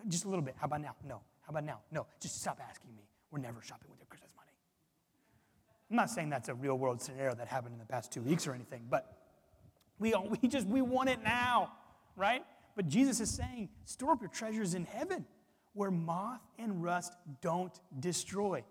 [0.08, 0.54] Just a little bit.
[0.58, 0.94] How about now?
[1.06, 1.22] No.
[1.40, 1.80] How about now?
[1.90, 2.06] No.
[2.20, 3.08] Just stop asking me.
[3.30, 4.50] We're never shopping with your Christmas money.
[5.90, 8.46] I'm not saying that's a real world scenario that happened in the past two weeks
[8.46, 9.21] or anything, but
[10.02, 11.72] we, we just, we want it now,
[12.16, 12.44] right?
[12.76, 15.24] But Jesus is saying, store up your treasures in heaven
[15.74, 18.62] where moth and rust don't destroy.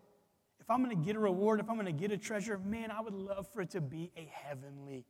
[0.60, 2.92] If I'm going to get a reward, if I'm going to get a treasure, man,
[2.92, 5.06] I would love for it to be a heavenly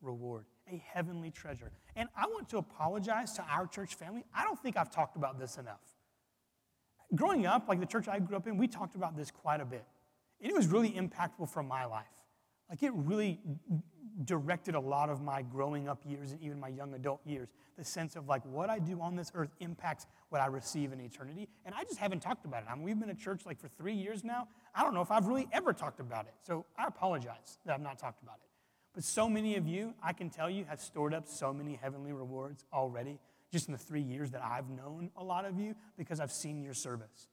[0.00, 1.70] reward, a heavenly treasure.
[1.94, 4.24] And I want to apologize to our church family.
[4.34, 5.80] I don't think I've talked about this enough.
[7.14, 9.64] Growing up, like the church I grew up in, we talked about this quite a
[9.64, 9.84] bit.
[10.40, 12.06] And it was really impactful for my life.
[12.68, 13.40] Like it really
[14.24, 17.48] directed a lot of my growing up years and even my young adult years.
[17.76, 21.00] The sense of like what I do on this earth impacts what I receive in
[21.00, 21.48] eternity.
[21.64, 22.68] And I just haven't talked about it.
[22.70, 24.48] I mean, we've been at church like for three years now.
[24.74, 26.34] I don't know if I've really ever talked about it.
[26.42, 28.48] So I apologize that I've not talked about it.
[28.94, 32.12] But so many of you, I can tell you, have stored up so many heavenly
[32.12, 33.20] rewards already
[33.52, 36.62] just in the three years that I've known a lot of you because I've seen
[36.62, 37.28] your service.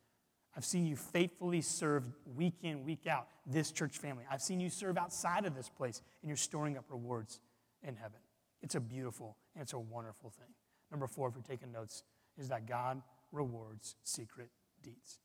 [0.56, 4.24] I've seen you faithfully serve week in, week out this church family.
[4.32, 7.42] I've seen you serve outside of this place, and you're storing up rewards
[7.84, 8.20] in heaven.
[8.62, 10.48] It's a beautiful and it's a wonderful thing.
[10.92, 12.04] Number four, if you're taking notes,
[12.38, 14.50] is that God rewards secret
[14.82, 15.20] deeds.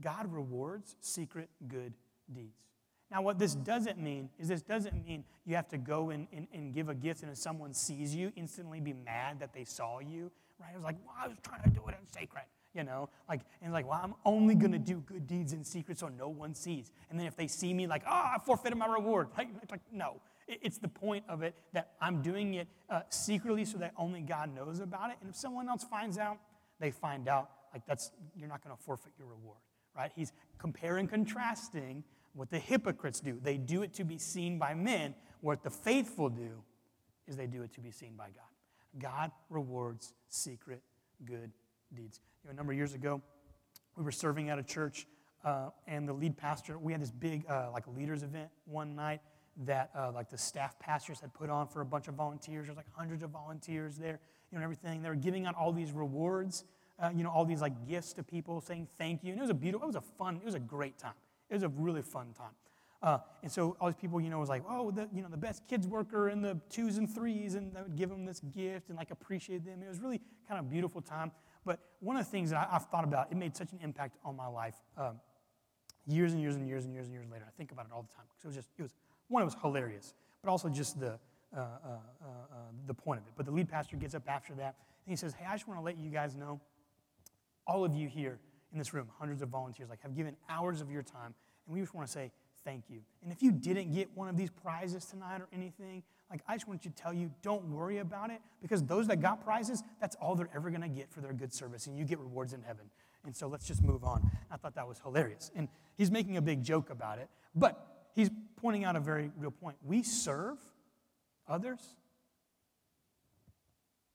[0.00, 1.94] God rewards secret good
[2.32, 2.66] deeds.
[3.10, 6.48] Now, what this doesn't mean is this doesn't mean you have to go and, and,
[6.52, 10.00] and give a gift and if someone sees you, instantly be mad that they saw
[10.00, 10.32] you.
[10.58, 10.70] Right?
[10.72, 13.40] It was like, well, I was trying to do it in secret you know, like,
[13.62, 16.92] and like, well, I'm only gonna do good deeds in secret so no one sees.
[17.10, 19.28] And then if they see me, like, oh, I forfeited my reward.
[19.36, 23.78] Like, like no, it's the point of it that I'm doing it uh, secretly so
[23.78, 25.16] that only God knows about it.
[25.20, 26.38] And if someone else finds out,
[26.78, 27.50] they find out.
[27.72, 29.58] Like, that's, you're not gonna forfeit your reward,
[29.96, 30.12] right?
[30.14, 33.38] He's comparing, contrasting what the hypocrites do.
[33.42, 35.14] They do it to be seen by men.
[35.40, 36.62] What the faithful do
[37.26, 39.00] is they do it to be seen by God.
[39.00, 40.82] God rewards secret
[41.24, 41.50] good
[41.96, 42.20] deeds.
[42.42, 43.20] You know, a number of years ago,
[43.96, 45.06] we were serving at a church,
[45.44, 49.20] uh, and the lead pastor, we had this big uh, like leaders event one night
[49.64, 52.66] that uh, like the staff pastors had put on for a bunch of volunteers.
[52.66, 55.02] There's like hundreds of volunteers there, you know, and everything.
[55.02, 56.64] They were giving out all these rewards,
[56.98, 59.32] uh, you know, all these like gifts to people, saying thank you.
[59.32, 61.14] And it was a beautiful, it was a fun, it was a great time.
[61.48, 62.52] It was a really fun time.
[63.02, 65.36] Uh, and so all these people, you know, was like, oh, the, you know, the
[65.36, 68.88] best kids worker and the twos and threes, and they would give them this gift
[68.88, 69.82] and like appreciate them.
[69.82, 71.30] It was really kind of beautiful time.
[71.66, 74.16] But one of the things that I, have thought about, it made such an impact
[74.24, 75.20] on my life um,
[76.06, 77.44] years and years and years and years and years later.
[77.46, 78.94] I think about it all the time because it was just, it was,
[79.28, 81.18] one, it was hilarious, but also just the,
[81.54, 83.32] uh, uh, uh, uh, the point of it.
[83.36, 85.80] But the lead pastor gets up after that and he says, Hey, I just want
[85.80, 86.60] to let you guys know,
[87.66, 88.38] all of you here
[88.72, 91.34] in this room, hundreds of volunteers, like have given hours of your time,
[91.66, 92.30] and we just want to say
[92.64, 93.00] thank you.
[93.24, 96.66] And if you didn't get one of these prizes tonight or anything, like I just
[96.66, 100.34] want to tell you, don't worry about it because those that got prizes, that's all
[100.34, 102.86] they're ever going to get for their good service, and you get rewards in heaven.
[103.24, 104.30] And so let's just move on.
[104.50, 105.50] I thought that was hilarious.
[105.54, 109.50] And he's making a big joke about it, but he's pointing out a very real
[109.50, 109.76] point.
[109.84, 110.58] We serve
[111.48, 111.80] others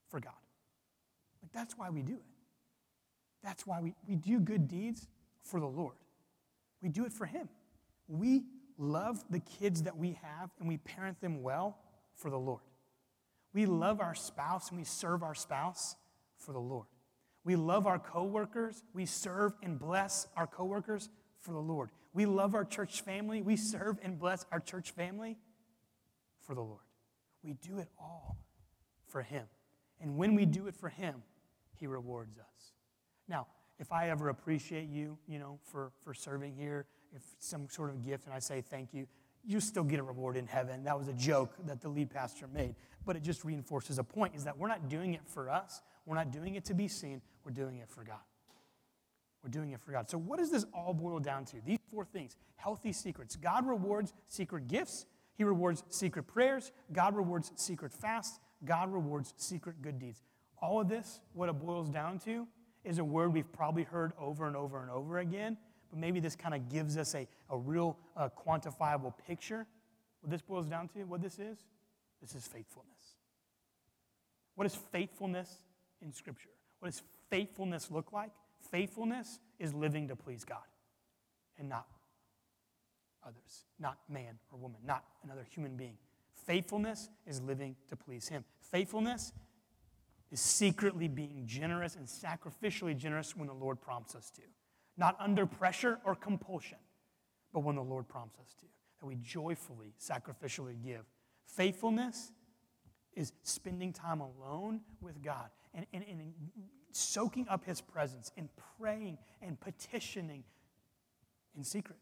[0.10, 0.34] for God.
[1.42, 2.24] Like that's why we do it.
[3.44, 5.08] That's why we, we do good deeds
[5.44, 5.96] for the Lord.
[6.82, 7.50] We do it for Him.
[8.08, 8.44] We
[8.78, 11.78] love the kids that we have and we parent them well
[12.22, 12.62] for the Lord.
[13.54, 15.96] We love our spouse and we serve our spouse
[16.38, 16.88] for the Lord.
[17.44, 21.10] We love our coworkers, we serve and bless our coworkers
[21.40, 21.90] for the Lord.
[22.14, 25.38] We love our church family, we serve and bless our church family
[26.46, 26.84] for the Lord.
[27.44, 28.38] We do it all
[29.08, 29.46] for Him.
[30.00, 31.24] And when we do it for Him,
[31.80, 32.74] He rewards us.
[33.28, 33.48] Now,
[33.80, 38.06] if I ever appreciate you, you know, for, for serving here, if some sort of
[38.06, 39.08] gift and I say thank you,
[39.46, 40.84] you still get a reward in heaven.
[40.84, 42.76] That was a joke that the lead pastor made,
[43.06, 45.82] but it just reinforces a point is that we're not doing it for us.
[46.06, 47.22] We're not doing it to be seen.
[47.44, 48.20] We're doing it for God.
[49.44, 50.10] We're doing it for God.
[50.10, 51.56] So, what does this all boil down to?
[51.66, 53.36] These four things healthy secrets.
[53.36, 59.82] God rewards secret gifts, He rewards secret prayers, God rewards secret fasts, God rewards secret
[59.82, 60.22] good deeds.
[60.62, 62.48] All of this, what it boils down to,
[62.84, 65.58] is a word we've probably heard over and over and over again,
[65.92, 69.68] but maybe this kind of gives us a, a real uh, quantifiable picture.
[70.22, 71.60] What this boils down to, what this is,
[72.22, 73.18] this is faithfulness.
[74.56, 75.64] What is faithfulness
[76.02, 76.50] in Scripture?
[76.80, 78.32] What does faithfulness look like?
[78.72, 80.60] Faithfulness is living to please God
[81.60, 81.88] and not
[83.26, 85.98] others, not man or woman, not another human being.
[86.34, 88.44] Faithfulness is living to please Him.
[88.60, 89.34] Faithfulness
[90.32, 94.42] is secretly being generous and sacrificially generous when the Lord prompts us to,
[95.02, 96.78] not under pressure or compulsion,
[97.52, 98.68] but when the Lord prompts us to,
[99.00, 101.02] that we joyfully, sacrificially give.
[101.48, 102.32] Faithfulness
[103.16, 106.34] is spending time alone with God and, and, and
[106.92, 108.48] soaking up His presence and
[108.80, 110.44] praying and petitioning
[111.58, 111.98] in secret.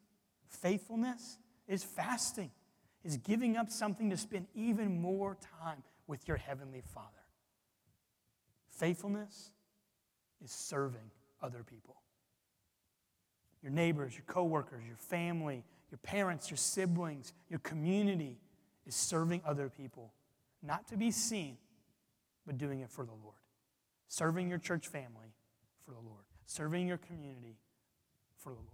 [0.49, 1.37] Faithfulness
[1.69, 2.51] is fasting,
[3.05, 7.07] is giving up something to spend even more time with your Heavenly Father.
[8.67, 9.51] Faithfulness
[10.43, 11.95] is serving other people.
[13.61, 18.37] Your neighbors, your coworkers, your family, your parents, your siblings, your community
[18.85, 20.13] is serving other people,
[20.63, 21.57] not to be seen,
[22.45, 23.35] but doing it for the Lord
[24.09, 25.33] serving your church family
[25.85, 27.55] for the Lord, serving your community
[28.37, 28.67] for the Lord.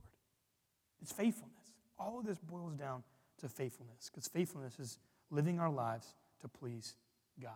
[1.02, 1.52] It's faithfulness.
[2.00, 3.04] All of this boils down
[3.42, 4.98] to faithfulness because faithfulness is
[5.30, 6.96] living our lives to please
[7.42, 7.52] God.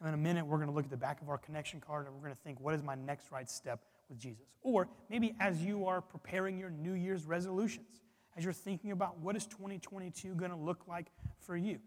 [0.00, 2.06] And in a minute, we're going to look at the back of our connection card
[2.06, 4.44] and we're going to think, what is my next right step with Jesus?
[4.62, 8.02] Or maybe as you are preparing your New Year's resolutions,
[8.36, 11.06] as you're thinking about what is 2022 going to look like
[11.38, 11.78] for you,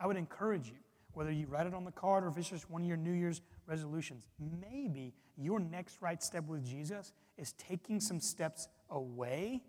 [0.00, 0.78] I would encourage you,
[1.12, 3.12] whether you write it on the card or if it's just one of your New
[3.12, 4.26] Year's resolutions.
[4.38, 9.62] Maybe your next right step with Jesus is taking some steps away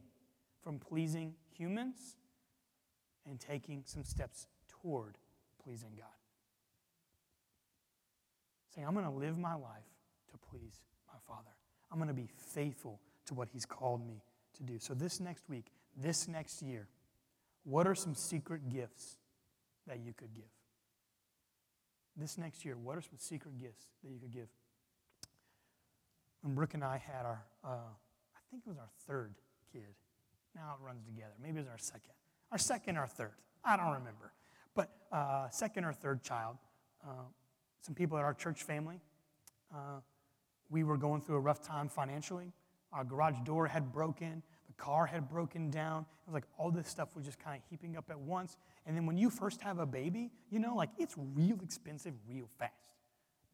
[0.64, 2.16] from pleasing humans
[3.28, 5.18] and taking some steps toward
[5.64, 6.08] pleasing God.
[8.74, 9.90] Saying, I'm going to live my life
[10.32, 11.59] to please my Father.
[11.92, 14.22] I'm going to be faithful to what He's called me
[14.58, 14.80] to do.
[14.80, 15.66] So, this next week,
[15.98, 16.88] this next year,
[17.64, 19.18] what are some secret gifts
[19.88, 20.46] that you could give?
[22.20, 24.48] this next year, what are some secret gifts that you could give?
[26.42, 29.36] When Brooke and I had our, uh, I think it was our third
[29.72, 29.96] kid.
[30.56, 31.34] Now it runs together.
[31.42, 32.14] Maybe it was our second.
[32.52, 33.34] Our second or third.
[33.64, 34.34] I don't remember.
[34.76, 36.58] But uh, second or third child,
[37.06, 37.28] uh,
[37.82, 39.00] some people at our church family,
[39.74, 40.00] uh,
[40.70, 42.54] we were going through a rough time financially.
[42.92, 46.02] Our garage door had broken the car had broken down.
[46.02, 48.56] It was like all this stuff was just kind of heaping up at once.
[48.86, 52.48] And then when you first have a baby, you know, like it's real expensive real
[52.60, 52.74] fast.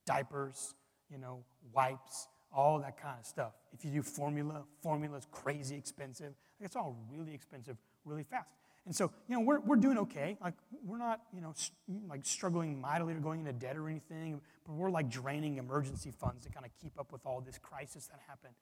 [0.05, 0.75] Diapers,
[1.09, 3.53] you know, wipes, all that kind of stuff.
[3.73, 6.33] If you do formula, formula is crazy expensive.
[6.59, 8.49] Like it's all really expensive really fast.
[8.85, 10.37] And so, you know, we're, we're doing okay.
[10.41, 10.53] Like,
[10.85, 11.75] we're not, you know, st-
[12.07, 16.45] like struggling mightily or going into debt or anything, but we're like draining emergency funds
[16.45, 18.53] to kind of keep up with all this crisis that happened.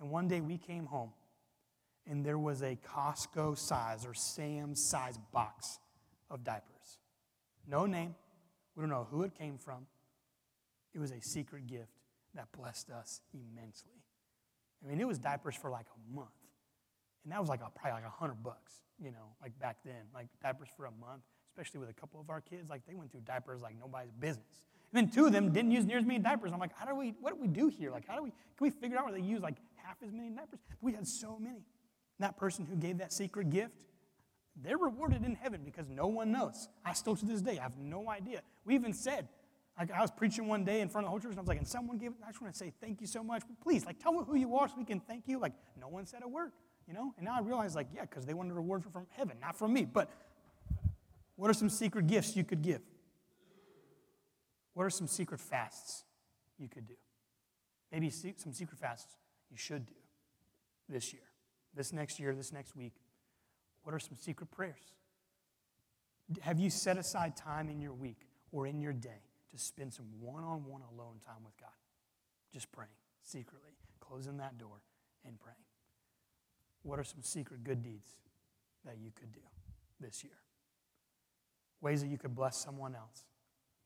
[0.00, 1.12] And one day we came home
[2.08, 5.78] and there was a Costco size or Sam's size box
[6.30, 6.98] of diapers.
[7.66, 8.14] No name.
[8.74, 9.86] We don't know who it came from.
[10.94, 11.92] It was a secret gift
[12.34, 14.02] that blessed us immensely.
[14.82, 16.28] I mean, it was diapers for like a month.
[17.24, 20.06] And that was like a, probably like a hundred bucks, you know, like back then.
[20.14, 22.68] Like diapers for a month, especially with a couple of our kids.
[22.68, 24.64] Like they went through diapers like nobody's business.
[24.92, 26.52] And then two of them didn't use near as many diapers.
[26.52, 27.90] I'm like, how do we, what do we do here?
[27.90, 30.30] Like, how do we, can we figure out where they use like half as many
[30.30, 30.60] diapers?
[30.80, 31.64] We had so many
[32.18, 33.84] that person who gave that secret gift,
[34.56, 36.68] they're rewarded in heaven because no one knows.
[36.84, 38.42] I still to this day I have no idea.
[38.64, 39.28] We even said,
[39.78, 41.48] like I was preaching one day in front of the whole church, and I was
[41.48, 43.42] like, and someone gave I just want to say thank you so much.
[43.62, 45.38] Please, like, tell me who you are so we can thank you.
[45.38, 46.50] Like, no one said a word,
[46.88, 47.12] you know?
[47.16, 49.72] And now I realize, like, yeah, because they wanted a reward from heaven, not from
[49.72, 49.84] me.
[49.84, 50.10] But
[51.36, 52.80] what are some secret gifts you could give?
[54.74, 56.04] What are some secret fasts
[56.58, 56.94] you could do?
[57.92, 59.16] Maybe some secret fasts
[59.50, 59.94] you should do
[60.88, 61.22] this year
[61.78, 62.94] this next year, this next week,
[63.84, 64.92] what are some secret prayers?
[66.40, 69.22] Have you set aside time in your week or in your day
[69.52, 71.70] to spend some one on one alone time with God?
[72.52, 72.90] Just praying
[73.22, 73.70] secretly,
[74.00, 74.82] closing that door
[75.24, 75.56] and praying.
[76.88, 78.08] What are some secret good deeds
[78.86, 79.42] that you could do
[80.00, 80.38] this year?
[81.82, 83.26] Ways that you could bless someone else.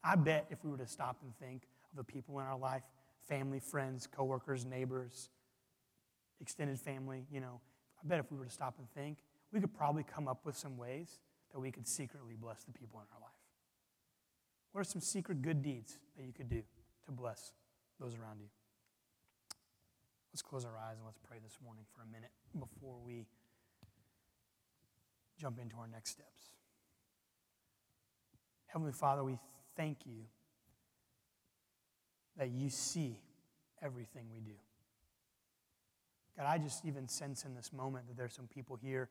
[0.04, 2.84] I bet if we were to stop and think of the people in our life
[3.28, 5.30] family, friends, coworkers, neighbors,
[6.40, 7.60] extended family, you know,
[8.00, 9.18] I bet if we were to stop and think,
[9.52, 11.18] we could probably come up with some ways
[11.52, 13.30] that we could secretly bless the people in our life.
[14.70, 16.62] What are some secret good deeds that you could do
[17.06, 17.52] to bless
[17.98, 18.48] those around you?
[20.32, 23.26] Let's close our eyes and let's pray this morning for a minute before we
[25.38, 26.52] jump into our next steps.
[28.66, 29.38] Heavenly Father, we
[29.76, 30.24] thank you
[32.38, 33.20] that you see
[33.82, 34.54] everything we do.
[36.38, 39.10] God, I just even sense in this moment that there's some people here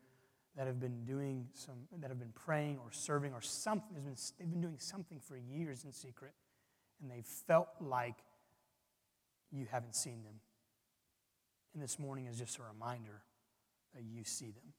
[0.56, 3.94] that have been doing some, that have been praying or serving or something.
[3.94, 6.32] Been, they've been doing something for years in secret,
[7.00, 8.16] and they've felt like
[9.52, 10.34] you haven't seen them.
[11.74, 13.22] And this morning is just a reminder
[13.94, 14.74] that you see them.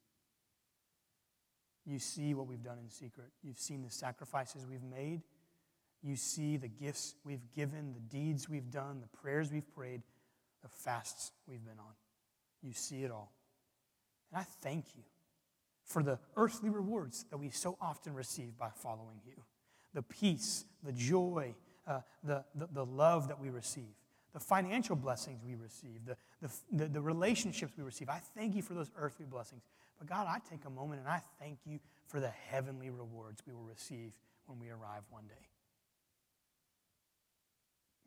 [1.85, 3.27] You see what we've done in secret.
[3.41, 5.21] You've seen the sacrifices we've made.
[6.01, 10.01] You see the gifts we've given, the deeds we've done, the prayers we've prayed,
[10.61, 11.93] the fasts we've been on.
[12.61, 13.33] You see it all.
[14.31, 15.03] And I thank you
[15.83, 19.43] for the earthly rewards that we so often receive by following you
[19.93, 21.53] the peace, the joy,
[21.85, 23.93] uh, the, the, the, love that we receive,
[24.33, 26.17] the financial blessings we receive, the,
[26.71, 28.09] the, the relationships we receive.
[28.09, 29.61] I thank you for those earthly blessings.
[29.97, 33.53] But God, I take a moment and I thank you for the heavenly rewards we
[33.53, 34.11] will receive
[34.45, 35.47] when we arrive one day.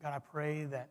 [0.03, 0.91] God, I pray that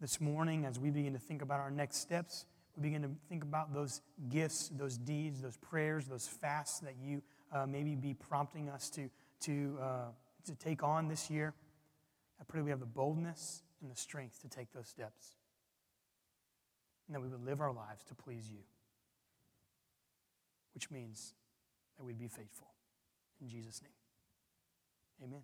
[0.00, 2.46] this morning, as we begin to think about our next steps,
[2.76, 7.22] we begin to think about those gifts, those deeds, those prayers, those fasts that you
[7.52, 10.04] uh, maybe be prompting us to, to, uh,
[10.46, 11.52] to take on this year.
[12.40, 15.37] I pray we have the boldness and the strength to take those steps.
[17.08, 18.60] And that we would live our lives to please you,
[20.74, 21.32] which means
[21.96, 22.68] that we'd be faithful.
[23.40, 23.92] In Jesus' name.
[25.24, 25.42] Amen.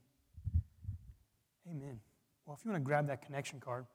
[1.68, 2.00] Amen.
[2.44, 3.86] Well, if you want to grab that connection card,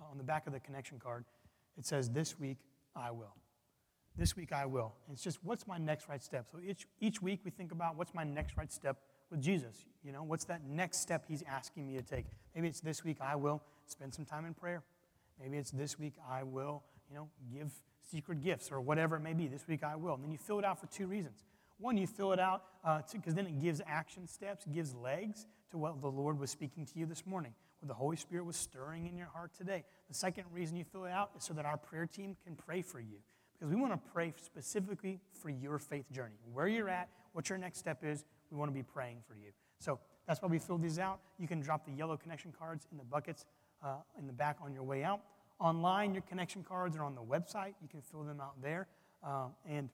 [0.00, 1.24] uh, on the back of the connection card,
[1.76, 2.58] it says, This week
[2.96, 3.34] I will.
[4.16, 4.94] This week I will.
[5.06, 6.46] And it's just, what's my next right step?
[6.50, 8.96] So each, each week we think about what's my next right step
[9.30, 9.84] with Jesus.
[10.02, 12.24] You know, what's that next step he's asking me to take?
[12.54, 14.82] Maybe it's this week I will spend some time in prayer.
[15.40, 17.70] Maybe it's this week I will, you know, give
[18.10, 19.46] secret gifts or whatever it may be.
[19.46, 20.14] This week I will.
[20.14, 21.44] And then you fill it out for two reasons.
[21.78, 22.64] One, you fill it out
[23.12, 26.84] because uh, then it gives action steps, gives legs to what the Lord was speaking
[26.86, 29.84] to you this morning what the Holy Spirit was stirring in your heart today.
[30.08, 32.82] The second reason you fill it out is so that our prayer team can pray
[32.82, 33.18] for you.
[33.54, 36.36] Because we want to pray specifically for your faith journey.
[36.52, 39.50] Where you're at, what your next step is, we want to be praying for you.
[39.80, 41.20] So that's why we filled these out.
[41.38, 43.46] You can drop the yellow connection cards in the buckets
[43.82, 45.20] uh, in the back on your way out.
[45.60, 47.74] Online, your connection cards are on the website.
[47.82, 48.86] You can fill them out there.
[49.24, 49.88] Uh, and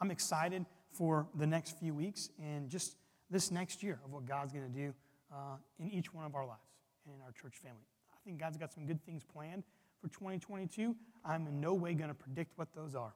[0.00, 2.96] I'm excited for the next few weeks and just
[3.30, 4.94] this next year of what God's going to do
[5.32, 6.60] uh, in each one of our lives
[7.04, 7.84] and in our church family.
[8.12, 9.64] I think God's got some good things planned
[10.00, 10.94] for 2022.
[11.24, 13.14] I'm in no way going to predict what those are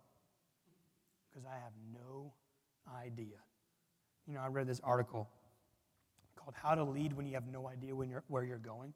[1.31, 2.33] because I have no
[3.03, 3.37] idea.
[4.27, 5.29] You know, I read this article
[6.37, 8.93] called How to Lead When You Have No Idea when you're, Where You're Going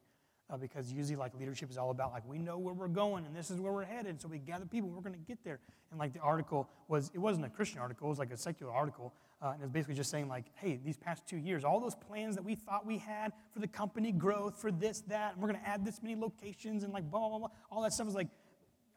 [0.53, 3.35] uh, because usually like leadership is all about like we know where we're going and
[3.35, 5.59] this is where we're headed so we gather people we're going to get there.
[5.91, 8.73] And like the article was it wasn't a christian article it was like a secular
[8.73, 11.81] article uh, and it was basically just saying like hey these past two years all
[11.81, 15.43] those plans that we thought we had for the company growth for this that and
[15.43, 18.07] we're going to add this many locations and like blah blah blah all that stuff
[18.07, 18.29] is like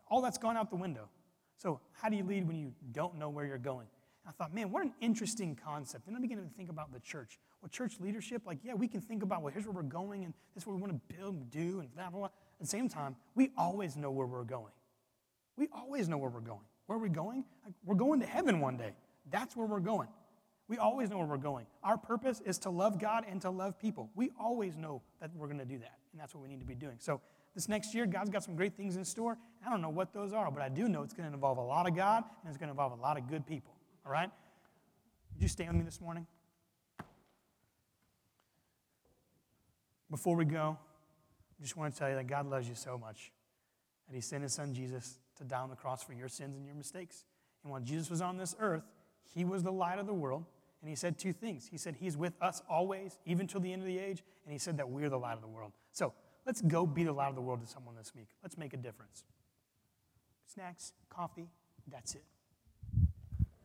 [0.08, 1.10] all that's gone out the window.
[1.58, 3.88] So how do you lead when you don't know where you're going
[4.28, 6.08] I thought, man, what an interesting concept.
[6.08, 7.40] And I began to think about the church.
[7.62, 10.34] Well, church leadership, like, yeah, we can think about, well, here's where we're going, and
[10.54, 12.26] this is what we want to build and do, and blah, blah, blah.
[12.26, 14.74] At the same time, we always know where we're going.
[15.58, 16.66] We always know where we're going.
[16.88, 17.46] Where are we going?
[17.84, 18.94] We're going to heaven one day.
[19.30, 20.10] That's where we're going.
[20.68, 21.68] We always know where we're going.
[21.84, 24.10] Our purpose is to love God and to love people.
[24.16, 26.66] We always know that we're going to do that, and that's what we need to
[26.66, 26.96] be doing.
[27.00, 27.22] So,
[27.54, 29.38] this next year, God's got some great things in store.
[29.66, 31.64] I don't know what those are, but I do know it's going to involve a
[31.64, 33.75] lot of God and it's going to involve a lot of good people.
[34.06, 34.30] All right?
[35.34, 36.28] Would you stand with me this morning?
[40.10, 40.78] Before we go,
[41.60, 43.32] I just want to tell you that God loves you so much
[44.08, 46.66] that He sent His Son Jesus to die on the cross for your sins and
[46.66, 47.26] your mistakes.
[47.64, 48.84] And while Jesus was on this earth,
[49.34, 50.46] He was the light of the world.
[50.82, 51.68] And He said two things.
[51.68, 54.24] He said He's with us always, even till the end of the age.
[54.46, 55.72] And He said that we're the light of the world.
[55.92, 56.14] So
[56.46, 58.28] let's go be the light of the world to someone this week.
[58.44, 59.24] Let's make a difference.
[60.46, 61.50] Snacks, coffee,
[61.92, 62.24] that's it.